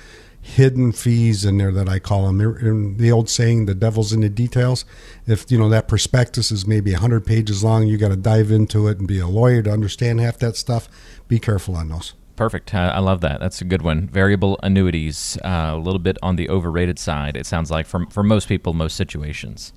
[0.41, 2.41] hidden fees in there that I call them.
[2.41, 4.83] In the old saying, "The devil's in the details."
[5.25, 8.87] If you know that prospectus is maybe hundred pages long, you got to dive into
[8.89, 10.89] it and be a lawyer to understand half that stuff.
[11.27, 12.13] Be careful on those.
[12.35, 12.73] Perfect.
[12.73, 13.39] Uh, I love that.
[13.39, 14.07] That's a good one.
[14.07, 17.37] Variable annuities, uh, a little bit on the overrated side.
[17.37, 19.71] It sounds like for for most people, most situations.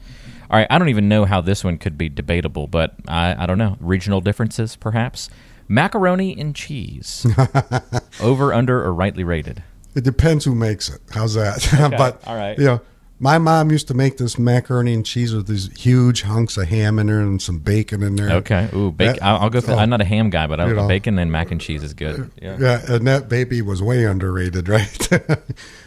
[0.50, 0.66] All right.
[0.70, 3.76] I don't even know how this one could be debatable, but I, I don't know.
[3.80, 5.28] Regional differences, perhaps.
[5.68, 7.26] Macaroni and cheese.
[8.20, 9.62] Over, under, or rightly rated.
[9.94, 11.00] It depends who makes it.
[11.10, 11.66] How's that?
[11.80, 11.96] Okay.
[11.96, 12.56] but all right.
[12.58, 12.80] You know,
[13.18, 16.98] my mom used to make this macaroni and cheese with these huge hunks of ham
[16.98, 18.30] in there and some bacon in there.
[18.36, 18.68] Okay.
[18.74, 19.22] Ooh, bacon.
[19.22, 19.60] I'll, I'll, go.
[19.60, 21.82] For, oh, I'm not a ham guy, but I, know, bacon and mac and cheese
[21.82, 22.30] is good.
[22.40, 22.56] Yeah.
[22.58, 25.08] Yeah, and that baby was way underrated, right?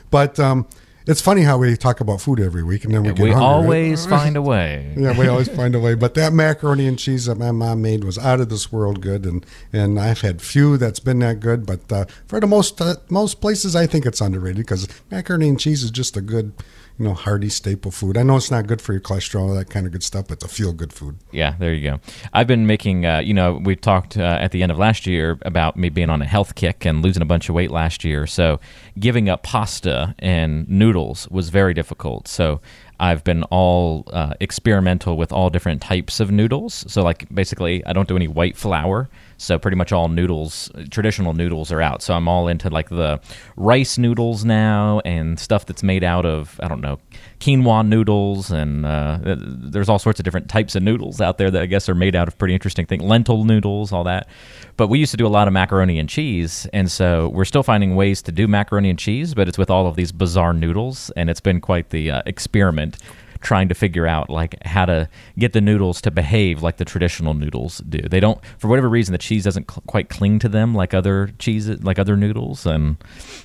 [0.09, 0.67] but um,
[1.05, 3.45] it's funny how we talk about food every week, and then we get we hungry,
[3.45, 4.19] always right?
[4.19, 4.93] find a way.
[4.97, 5.93] yeah, we always find a way.
[5.93, 9.25] But that macaroni and cheese that my mom made was out of this world good,
[9.25, 11.65] and and I've had few that's been that good.
[11.65, 15.59] But uh, for the most uh, most places, I think it's underrated because macaroni and
[15.59, 16.53] cheese is just a good
[16.99, 18.17] you know, hearty staple food.
[18.17, 20.45] I know it's not good for your cholesterol, that kind of good stuff, but it's
[20.45, 21.17] a feel good food.
[21.31, 21.99] Yeah, there you go.
[22.33, 25.39] I've been making, uh, you know, we talked uh, at the end of last year
[25.43, 28.27] about me being on a health kick and losing a bunch of weight last year.
[28.27, 28.59] So
[28.99, 32.27] giving up pasta and noodles was very difficult.
[32.27, 32.59] So
[32.99, 36.83] I've been all uh, experimental with all different types of noodles.
[36.91, 39.07] So, like, basically, I don't do any white flour.
[39.39, 42.01] So pretty much all noodles, traditional noodles, are out.
[42.01, 43.21] So I'm all into like the
[43.55, 46.99] rice noodles now and stuff that's made out of I don't know
[47.39, 51.61] quinoa noodles and uh, there's all sorts of different types of noodles out there that
[51.61, 54.27] I guess are made out of pretty interesting things, lentil noodles, all that.
[54.75, 57.63] But we used to do a lot of macaroni and cheese, and so we're still
[57.63, 61.11] finding ways to do macaroni and cheese, but it's with all of these bizarre noodles,
[61.15, 62.97] and it's been quite the uh, experiment
[63.41, 67.33] trying to figure out like how to get the noodles to behave like the traditional
[67.33, 67.99] noodles do.
[67.99, 71.31] They don't, for whatever reason, the cheese doesn't cl- quite cling to them like other
[71.39, 72.97] cheeses, like other noodles, and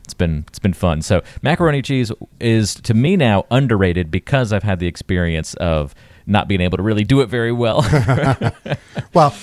[0.05, 1.03] it's been it's been fun.
[1.03, 5.95] So macaroni cheese is to me now underrated because I've had the experience of
[6.27, 7.83] not being able to really do it very well.
[9.15, 9.35] well,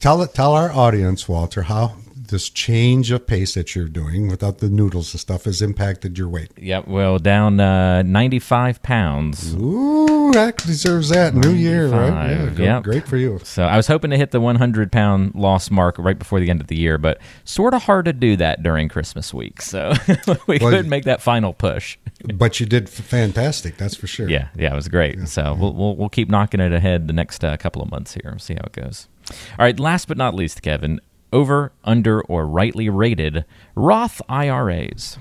[0.00, 1.96] tell tell our audience, Walter, how
[2.28, 6.28] this change of pace that you're doing without the noodles and stuff has impacted your
[6.28, 6.50] weight.
[6.56, 6.88] Yep.
[6.88, 9.54] Well, down uh, 95 pounds.
[9.54, 11.34] Ooh, that deserves that.
[11.34, 12.30] New year, right?
[12.30, 12.82] Yeah, go, yep.
[12.82, 13.38] Great for you.
[13.42, 16.60] So I was hoping to hit the 100 pound loss mark right before the end
[16.60, 19.60] of the year, but sort of hard to do that during Christmas week.
[19.62, 19.92] So
[20.46, 21.98] we well, couldn't make that final push.
[22.34, 23.76] but you did fantastic.
[23.76, 24.28] That's for sure.
[24.28, 24.48] Yeah.
[24.56, 24.72] Yeah.
[24.72, 25.18] It was great.
[25.18, 25.52] Yeah, so yeah.
[25.52, 28.30] We'll, we'll, we'll keep knocking it ahead the next uh, couple of months here.
[28.30, 29.08] and See how it goes.
[29.30, 29.78] All right.
[29.78, 31.00] Last but not least, Kevin,
[31.34, 33.44] over, under, or rightly rated
[33.74, 35.18] Roth IRAs?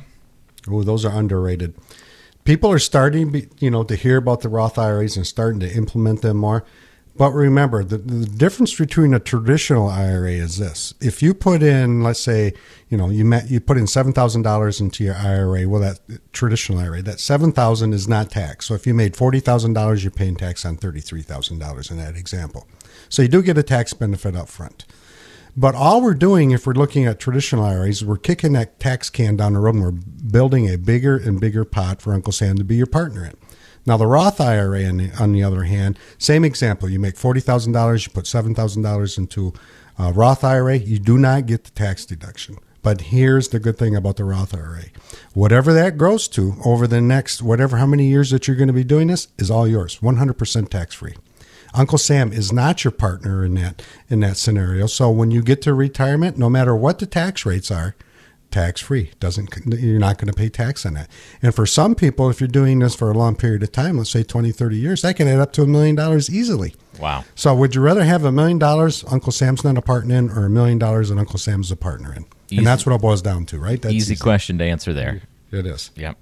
[0.70, 1.76] Oh, those are underrated.
[2.46, 6.22] People are starting, you know, to hear about the Roth IRAs and starting to implement
[6.22, 6.64] them more.
[7.16, 12.02] But remember, the, the difference between a traditional IRA is this: if you put in,
[12.02, 12.54] let's say,
[12.90, 16.00] you know, you met, you put in seven thousand dollars into your IRA, well, that
[16.32, 18.68] traditional IRA, that seven thousand is not taxed.
[18.68, 21.92] So if you made forty thousand dollars, you're paying tax on thirty three thousand dollars
[21.92, 22.68] in that example.
[23.10, 24.86] So you do get a tax benefit up front.
[25.56, 29.36] But all we're doing, if we're looking at traditional IRAs, we're kicking that tax can
[29.36, 32.64] down the road and we're building a bigger and bigger pot for Uncle Sam to
[32.64, 33.34] be your partner in.
[33.86, 36.90] Now, the Roth IRA, on the, on the other hand, same example.
[36.90, 39.54] You make $40,000, you put $7,000 into
[40.00, 42.58] uh, a Roth IRA, you do not get the tax deduction.
[42.82, 44.86] But here's the good thing about the Roth IRA.
[45.34, 48.74] Whatever that grows to over the next, whatever, how many years that you're going to
[48.74, 51.16] be doing this, is all yours, 100% tax free.
[51.74, 54.88] Uncle Sam is not your partner in that in that scenario.
[54.88, 57.96] So when you get to retirement, no matter what the tax rates are,
[58.54, 59.12] tax free.
[59.20, 61.10] Doesn't you're not going to pay tax on that.
[61.42, 64.12] And for some people, if you're doing this for a long period of time, let's
[64.12, 66.76] say 20, 30 years, that can add up to a million dollars easily.
[67.00, 67.26] Wow.
[67.36, 70.46] So would you rather have a million dollars Uncle Sam's not a partner in or
[70.46, 72.26] a million dollars and Uncle Sam's a partner in?
[72.50, 72.58] Easy.
[72.60, 73.82] And that's what it boils down to, right?
[73.82, 75.24] That's easy, easy question to answer there.
[75.54, 75.92] It is.
[75.96, 76.18] Yep.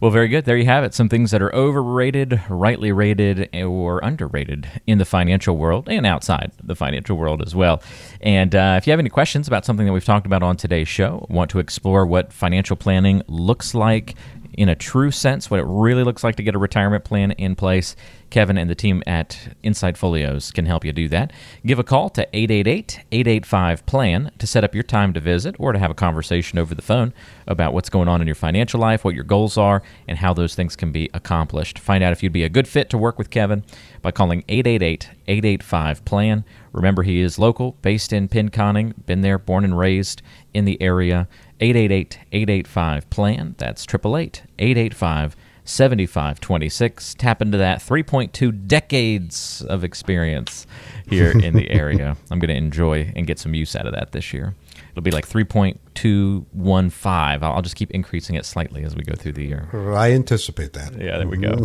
[0.00, 0.44] Well, very good.
[0.44, 0.94] There you have it.
[0.94, 6.52] Some things that are overrated, rightly rated, or underrated in the financial world and outside
[6.62, 7.82] the financial world as well.
[8.20, 10.86] And uh, if you have any questions about something that we've talked about on today's
[10.86, 14.14] show, want to explore what financial planning looks like
[14.58, 17.54] in a true sense, what it really looks like to get a retirement plan in
[17.54, 17.94] place,
[18.28, 21.32] Kevin and the team at Insight Folios can help you do that.
[21.64, 25.72] Give a call to 888 885 PLAN to set up your time to visit or
[25.72, 27.14] to have a conversation over the phone
[27.46, 30.56] about what's going on in your financial life, what your goals are, and how those
[30.56, 31.78] things can be accomplished.
[31.78, 33.62] Find out if you'd be a good fit to work with Kevin
[34.02, 36.44] by calling 888 885 PLAN.
[36.72, 40.20] Remember, he is local, based in Pinconning, been there, born and raised
[40.52, 41.28] in the area.
[41.60, 43.54] 888 885 PLAN.
[43.58, 47.14] That's 888 885 7526.
[47.14, 50.66] Tap into that 3.2 decades of experience
[51.08, 52.16] here in the area.
[52.30, 54.54] I'm going to enjoy and get some use out of that this year.
[54.92, 57.42] It'll be like 3.215.
[57.42, 59.68] I'll just keep increasing it slightly as we go through the year.
[59.94, 60.98] I anticipate that.
[60.98, 61.56] Yeah, there we go.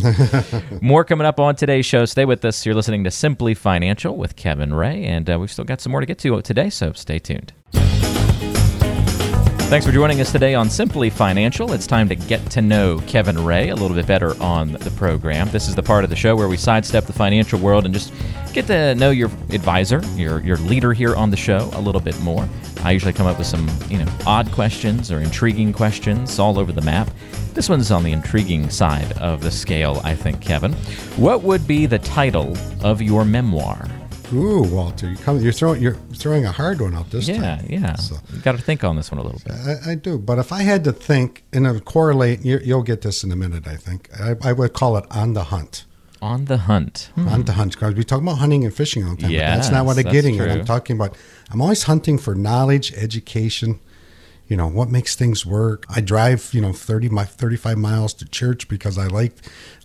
[0.82, 2.06] more coming up on today's show.
[2.06, 2.66] Stay with us.
[2.66, 6.02] You're listening to Simply Financial with Kevin Ray, and uh, we've still got some more
[6.02, 7.54] to get to today, so stay tuned.
[9.74, 11.74] Thanks for joining us today on Simply Financial.
[11.74, 15.50] It's time to get to know Kevin Ray a little bit better on the program.
[15.50, 18.14] This is the part of the show where we sidestep the financial world and just
[18.54, 22.20] get to know your advisor, your your leader here on the show a little bit
[22.20, 22.48] more.
[22.84, 26.72] I usually come up with some, you know, odd questions or intriguing questions all over
[26.72, 27.10] the map.
[27.56, 30.74] This one's on the intriguing side of the scale, I think, Kevin.
[31.18, 33.90] What would be the title of your memoir?
[34.32, 37.66] Ooh, Walter, you come, you're throwing you're throwing a hard one out this yeah, time.
[37.68, 37.96] Yeah, yeah.
[37.96, 39.54] So, you got to think on this one a little bit.
[39.54, 43.02] I, I, do, but if I had to think and I'll correlate, you, will get
[43.02, 43.68] this in a minute.
[43.68, 45.86] I think I, I, would call it on the hunt.
[46.22, 47.12] On the hunt.
[47.16, 47.28] Hmm.
[47.28, 49.32] On the hunt, because we talk about hunting and fishing all the time.
[49.32, 50.50] Yeah, that's not what I'm getting at.
[50.50, 51.18] I'm talking about.
[51.52, 53.80] I'm always hunting for knowledge, education.
[54.48, 55.86] You know what makes things work.
[55.90, 59.34] I drive, you know, 30 my 35 miles to church because I like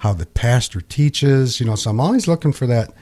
[0.01, 1.61] how the pastor teaches.
[1.61, 2.92] You know, so I'm always looking for that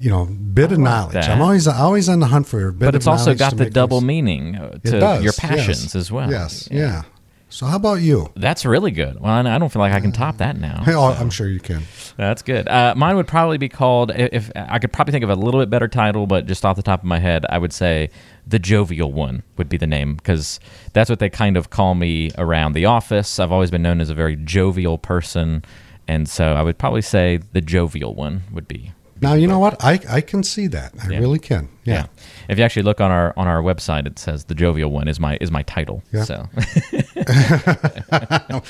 [0.00, 1.14] you know, bit of knowledge.
[1.14, 1.28] That.
[1.28, 2.86] I'm always always on the hunt for a bit.
[2.86, 4.06] But it's also got the double things.
[4.06, 5.94] meaning uh, to does, your passions yes.
[5.94, 6.30] as well.
[6.30, 6.78] Yes, yeah.
[6.78, 7.02] yeah.
[7.50, 8.30] So how about you?
[8.36, 9.18] That's really good.
[9.20, 10.84] Well, I don't feel like I can top that now.
[10.88, 11.20] Oh, so.
[11.20, 11.82] I'm sure you can.
[12.16, 12.68] That's good.
[12.68, 14.10] Uh, mine would probably be called.
[14.14, 16.82] If I could probably think of a little bit better title, but just off the
[16.82, 18.10] top of my head, I would say
[18.46, 20.60] the jovial one would be the name because
[20.92, 23.38] that's what they kind of call me around the office.
[23.38, 25.64] I've always been known as a very jovial person,
[26.06, 29.82] and so I would probably say the jovial one would be now you know what
[29.84, 31.18] I, I can see that I yeah.
[31.18, 31.94] really can yeah.
[31.94, 32.06] yeah.
[32.48, 35.18] If you actually look on our on our website, it says the jovial one is
[35.18, 36.02] my is my title.
[36.12, 36.24] Yeah.
[36.24, 36.48] So.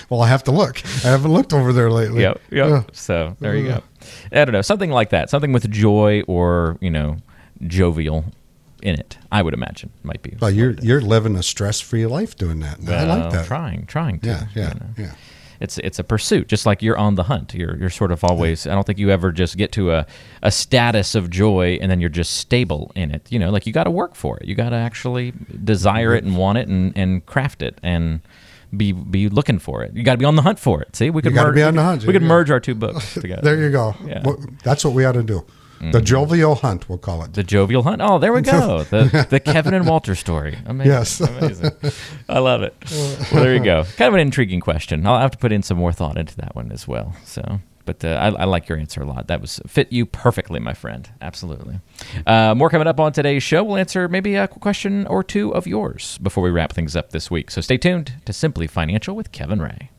[0.09, 0.85] well, I have to look.
[1.05, 2.23] I haven't looked over there lately.
[2.23, 2.41] Yep.
[2.51, 2.95] Yep.
[2.95, 3.75] So there you go.
[3.75, 4.07] Uh-huh.
[4.33, 7.17] I don't know, something like that, something with joy or you know,
[7.67, 8.25] jovial
[8.83, 9.19] in it.
[9.33, 10.37] I would imagine might be.
[10.41, 12.81] Well, you're you're living a stress free life doing that.
[12.81, 13.47] Well, I like that.
[13.47, 14.29] Trying, trying to.
[14.29, 14.87] Yeah, yeah, you know.
[14.97, 15.15] yeah
[15.61, 17.55] it's it's a pursuit, just like you're on the hunt.
[17.55, 18.67] You're you're sort of always.
[18.67, 20.07] I don't think you ever just get to a,
[20.43, 23.31] a status of joy and then you're just stable in it.
[23.31, 24.47] You know, like you got to work for it.
[24.47, 25.33] You got to actually
[25.65, 28.21] desire it and want it and, and craft it and
[28.77, 29.95] be be looking for it.
[29.95, 30.95] You got to be on the hunt for it.
[30.95, 32.05] See, we could merge, be on the hunt.
[32.05, 33.43] We, could merge our two books together.
[33.43, 33.95] there you go.
[34.05, 34.23] Yeah.
[34.25, 35.45] Well, that's what we ought to do.
[35.79, 35.93] Mm-hmm.
[35.93, 37.35] The jovial hunt, we'll call it.
[37.35, 38.03] The jovial hunt.
[38.03, 38.85] Oh, there we go.
[38.89, 40.59] The the Kevin and Walter story.
[40.67, 40.93] Amazing.
[40.93, 41.71] Yes, amazing.
[42.29, 42.75] I love it.
[43.33, 43.85] Well, there you go.
[43.97, 45.07] Kind of an intriguing question.
[45.07, 47.15] I'll have to put in some more thought into that one as well.
[47.25, 49.29] So, but uh, I, I, like your answer a lot.
[49.29, 51.09] That was fit you perfectly, my friend.
[51.21, 51.81] Absolutely.
[52.27, 53.63] Uh, more coming up on today's show.
[53.63, 57.31] We'll answer maybe a question or two of yours before we wrap things up this
[57.31, 57.51] week.
[57.51, 59.91] So stay tuned to Simply Financial with Kevin Ray.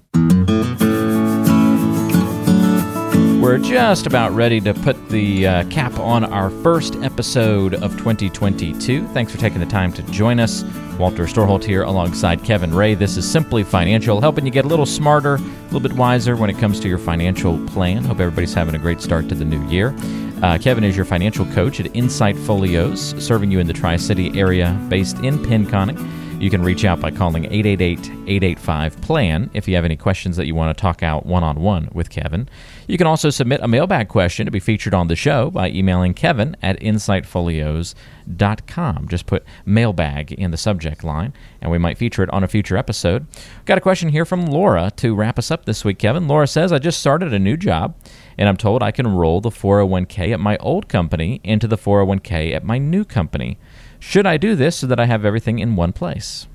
[3.50, 9.08] We're just about ready to put the uh, cap on our first episode of 2022.
[9.08, 10.64] Thanks for taking the time to join us.
[11.00, 12.94] Walter Storholt here alongside Kevin Ray.
[12.94, 16.52] This is Simply Financial, helping you get a little smarter, a little bit wiser when
[16.52, 18.04] it comes to your financial plan.
[18.04, 19.96] Hope everybody's having a great start to the new year.
[20.44, 24.40] Uh, Kevin is your financial coach at Insight Folios, serving you in the Tri City
[24.40, 25.98] area based in Pinconning.
[26.40, 30.46] You can reach out by calling 888 885 PLAN if you have any questions that
[30.48, 32.48] you want to talk out one on one with Kevin.
[32.90, 36.16] You can also submit a mailbag question to be featured on the show by emailing
[36.16, 39.08] kevin at insightfolios.com.
[39.08, 41.32] Just put mailbag in the subject line,
[41.62, 43.28] and we might feature it on a future episode.
[43.66, 46.28] Got a question here from Laura to wrap us up this week, Kevin.
[46.28, 47.96] Laura says, I just started a new job,
[48.40, 52.56] and I'm told I can roll the 401k at my old company into the 401k
[52.56, 53.60] at my new company.
[54.00, 56.48] Should I do this so that I have everything in one place?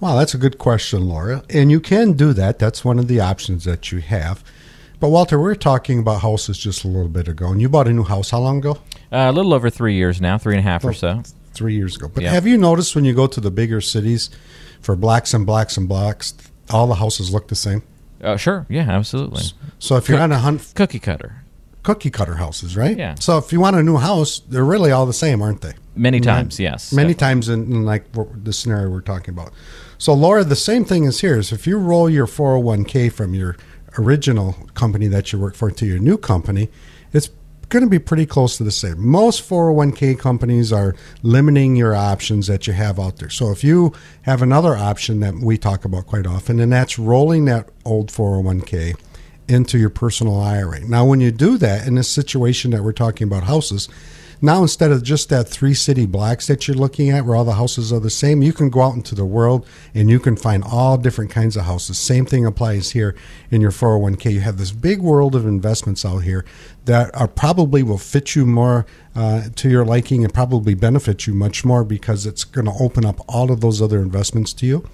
[0.00, 1.44] Well, that's a good question, Laura.
[1.50, 2.58] And you can do that.
[2.58, 4.42] That's one of the options that you have.
[4.98, 7.86] But Walter, we were talking about houses just a little bit ago, and you bought
[7.86, 8.78] a new house how long ago?
[9.12, 11.22] Uh, a little over three years now, three and a half or so.
[11.52, 12.10] Three years ago.
[12.12, 12.32] But yep.
[12.32, 14.30] have you noticed when you go to the bigger cities
[14.80, 16.34] for blacks and blacks and blacks,
[16.70, 17.82] all the houses look the same?
[18.22, 18.66] Uh, sure.
[18.68, 19.42] Yeah, absolutely.
[19.78, 21.42] So if you're on a hunt, cookie cutter,
[21.82, 22.96] cookie cutter houses, right?
[22.96, 23.14] Yeah.
[23.16, 25.74] So if you want a new house, they're really all the same, aren't they?
[25.94, 26.92] Many times, yes.
[26.92, 29.52] Many times in, in like the scenario we're talking about.
[29.98, 31.38] So Laura, the same thing is here.
[31.38, 33.56] Is if you roll your 401k from your
[33.98, 36.68] original company that you work for to your new company,
[37.12, 37.30] it's
[37.68, 39.04] going to be pretty close to the same.
[39.04, 43.30] Most 401k companies are limiting your options that you have out there.
[43.30, 43.92] So if you
[44.22, 48.96] have another option that we talk about quite often, and that's rolling that old 401k
[49.48, 50.80] into your personal IRA.
[50.80, 53.88] Now, when you do that in this situation that we're talking about houses,
[54.40, 57.54] now instead of just that three city blocks that you're looking at where all the
[57.54, 60.62] houses are the same, you can go out into the world and you can find
[60.64, 61.98] all different kinds of houses.
[61.98, 63.14] Same thing applies here
[63.50, 64.32] in your 401k.
[64.32, 66.44] You have this big world of investments out here
[66.84, 71.34] that are probably will fit you more uh, to your liking and probably benefit you
[71.34, 74.88] much more because it's going to open up all of those other investments to you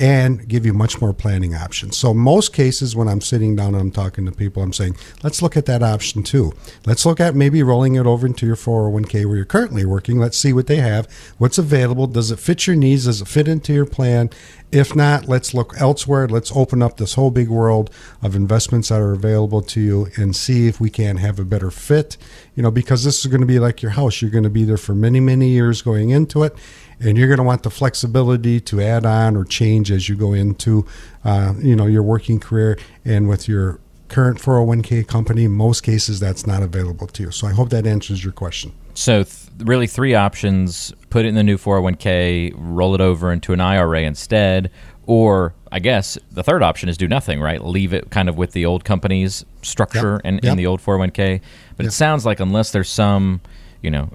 [0.00, 1.96] and give you much more planning options.
[1.96, 5.40] So most cases when I'm sitting down and I'm talking to people, I'm saying, let's
[5.40, 6.52] look at that option too.
[6.84, 10.18] Let's look at maybe rolling it over into your 401k where you're currently working.
[10.18, 13.46] Let's see what they have, what's available, does it fit your needs, does it fit
[13.46, 14.30] into your plan?
[14.74, 16.26] If not, let's look elsewhere.
[16.26, 17.90] Let's open up this whole big world
[18.22, 21.70] of investments that are available to you and see if we can have a better
[21.70, 22.16] fit.
[22.56, 24.20] You know, because this is going to be like your house.
[24.20, 26.56] You're going to be there for many, many years going into it
[27.00, 30.32] and you're going to want the flexibility to add on or change as you go
[30.32, 30.86] into
[31.24, 36.20] uh, you know your working career and with your current 401k company in most cases
[36.20, 39.86] that's not available to you so i hope that answers your question so th- really
[39.86, 44.70] three options put it in the new 401k roll it over into an ira instead
[45.06, 48.52] or i guess the third option is do nothing right leave it kind of with
[48.52, 50.20] the old company's structure yep.
[50.24, 50.52] and yep.
[50.52, 51.40] in the old 401k
[51.76, 51.88] but yep.
[51.88, 53.40] it sounds like unless there's some
[53.84, 54.10] you know,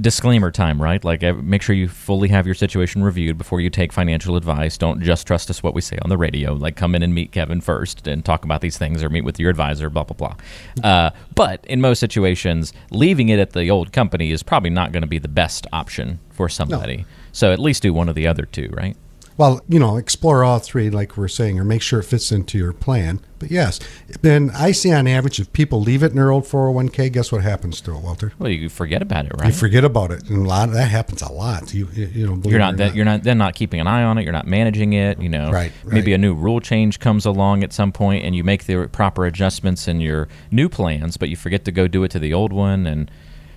[0.00, 1.04] disclaimer time, right?
[1.04, 4.78] Like, uh, make sure you fully have your situation reviewed before you take financial advice.
[4.78, 6.54] Don't just trust us what we say on the radio.
[6.54, 9.38] Like, come in and meet Kevin first and talk about these things, or meet with
[9.38, 9.90] your advisor.
[9.90, 10.88] Blah blah blah.
[10.88, 15.02] Uh, but in most situations, leaving it at the old company is probably not going
[15.02, 16.98] to be the best option for somebody.
[16.98, 17.04] No.
[17.32, 18.96] So at least do one of the other two, right?
[19.40, 22.58] Well, you know, explore all three, like we're saying, or make sure it fits into
[22.58, 23.20] your plan.
[23.38, 23.80] But yes,
[24.20, 27.40] then I see on average, if people leave it in their old 401k, guess what
[27.40, 28.34] happens to it, Walter?
[28.38, 29.46] Well, you forget about it, right?
[29.46, 31.72] You forget about it, and a lot of that happens a lot.
[31.72, 32.94] You, you know, you're not, that, not.
[32.94, 34.24] you're not then not keeping an eye on it.
[34.24, 35.22] You're not managing it.
[35.22, 35.94] You know, right, right?
[35.94, 39.24] Maybe a new rule change comes along at some point, and you make the proper
[39.24, 42.52] adjustments in your new plans, but you forget to go do it to the old
[42.52, 43.10] one, and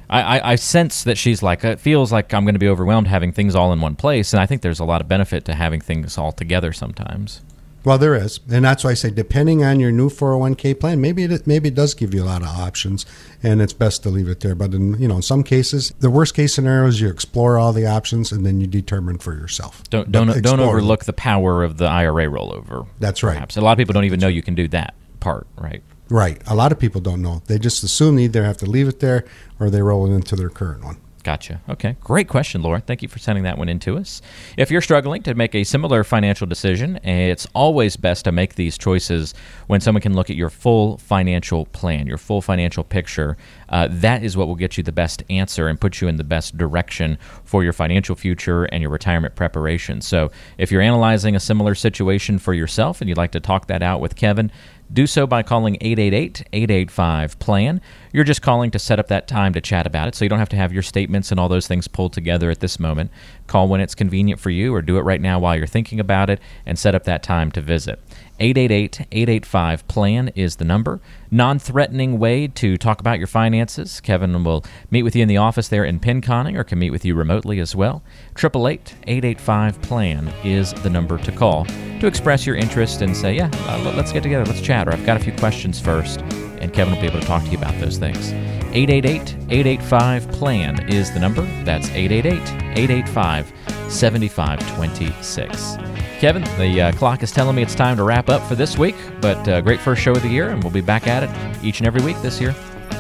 [0.10, 3.08] I, I, I sense that she's like, it feels like I'm going to be overwhelmed
[3.08, 4.34] having things all in one place.
[4.34, 7.42] And I think there's a lot of benefit to having things all together sometimes.
[7.86, 11.24] Well, there is, and that's why I say, depending on your new 401k plan, maybe
[11.24, 13.06] it maybe it does give you a lot of options,
[13.42, 14.56] and it's best to leave it there.
[14.56, 17.74] But in you know in some cases, the worst case scenario is you explore all
[17.74, 19.84] the options and then you determine for yourself.
[19.90, 22.88] Don't don't don't overlook the power of the IRA rollover.
[23.00, 23.34] That's right.
[23.34, 23.58] Perhaps.
[23.58, 25.84] A lot of people don't even know you can do that part, right?
[26.14, 26.40] Right.
[26.46, 27.42] A lot of people don't know.
[27.48, 29.26] They just assume they either have to leave it there
[29.60, 30.98] or they roll it into their current one.
[31.24, 31.62] Gotcha.
[31.68, 31.96] Okay.
[32.02, 32.82] Great question, Laura.
[32.82, 34.22] Thank you for sending that one in to us.
[34.56, 38.78] If you're struggling to make a similar financial decision, it's always best to make these
[38.78, 39.34] choices
[39.66, 43.36] when someone can look at your full financial plan, your full financial picture.
[43.74, 46.24] Uh, that is what will get you the best answer and put you in the
[46.24, 50.00] best direction for your financial future and your retirement preparation.
[50.00, 53.82] So, if you're analyzing a similar situation for yourself and you'd like to talk that
[53.82, 54.52] out with Kevin,
[54.94, 57.82] do so by calling 888 885 PLAN.
[58.12, 60.38] You're just calling to set up that time to chat about it, so you don't
[60.38, 63.10] have to have your statements and all those things pulled together at this moment.
[63.48, 66.30] Call when it's convenient for you, or do it right now while you're thinking about
[66.30, 68.00] it, and set up that time to visit.
[68.40, 71.00] 888 885 PLAN is the number.
[71.30, 74.02] Non threatening way to talk about your finances.
[74.02, 77.06] Kevin will meet with you in the office there in Pinconning or can meet with
[77.06, 78.04] you remotely as well.
[78.38, 81.66] 888 885 PLAN is the number to call
[82.00, 85.06] to express your interest and say, yeah, uh, let's get together, let's chat, or I've
[85.06, 86.20] got a few questions first,
[86.60, 88.34] and Kevin will be able to talk to you about those things.
[88.74, 91.44] 888 885 PLAN is the number.
[91.64, 92.42] That's 888
[92.78, 93.54] 885
[93.94, 95.78] 7526.
[96.20, 98.96] Kevin, the uh, clock is telling me it's time to wrap up for this week,
[99.22, 101.80] but uh, great first show of the year, and we'll be back at it each
[101.80, 102.56] and every week this year.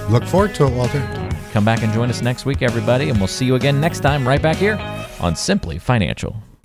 [0.09, 0.99] Look forward to it, Walter.
[1.51, 4.27] Come back and join us next week, everybody, and we'll see you again next time
[4.27, 4.77] right back here
[5.19, 6.35] on Simply Financial.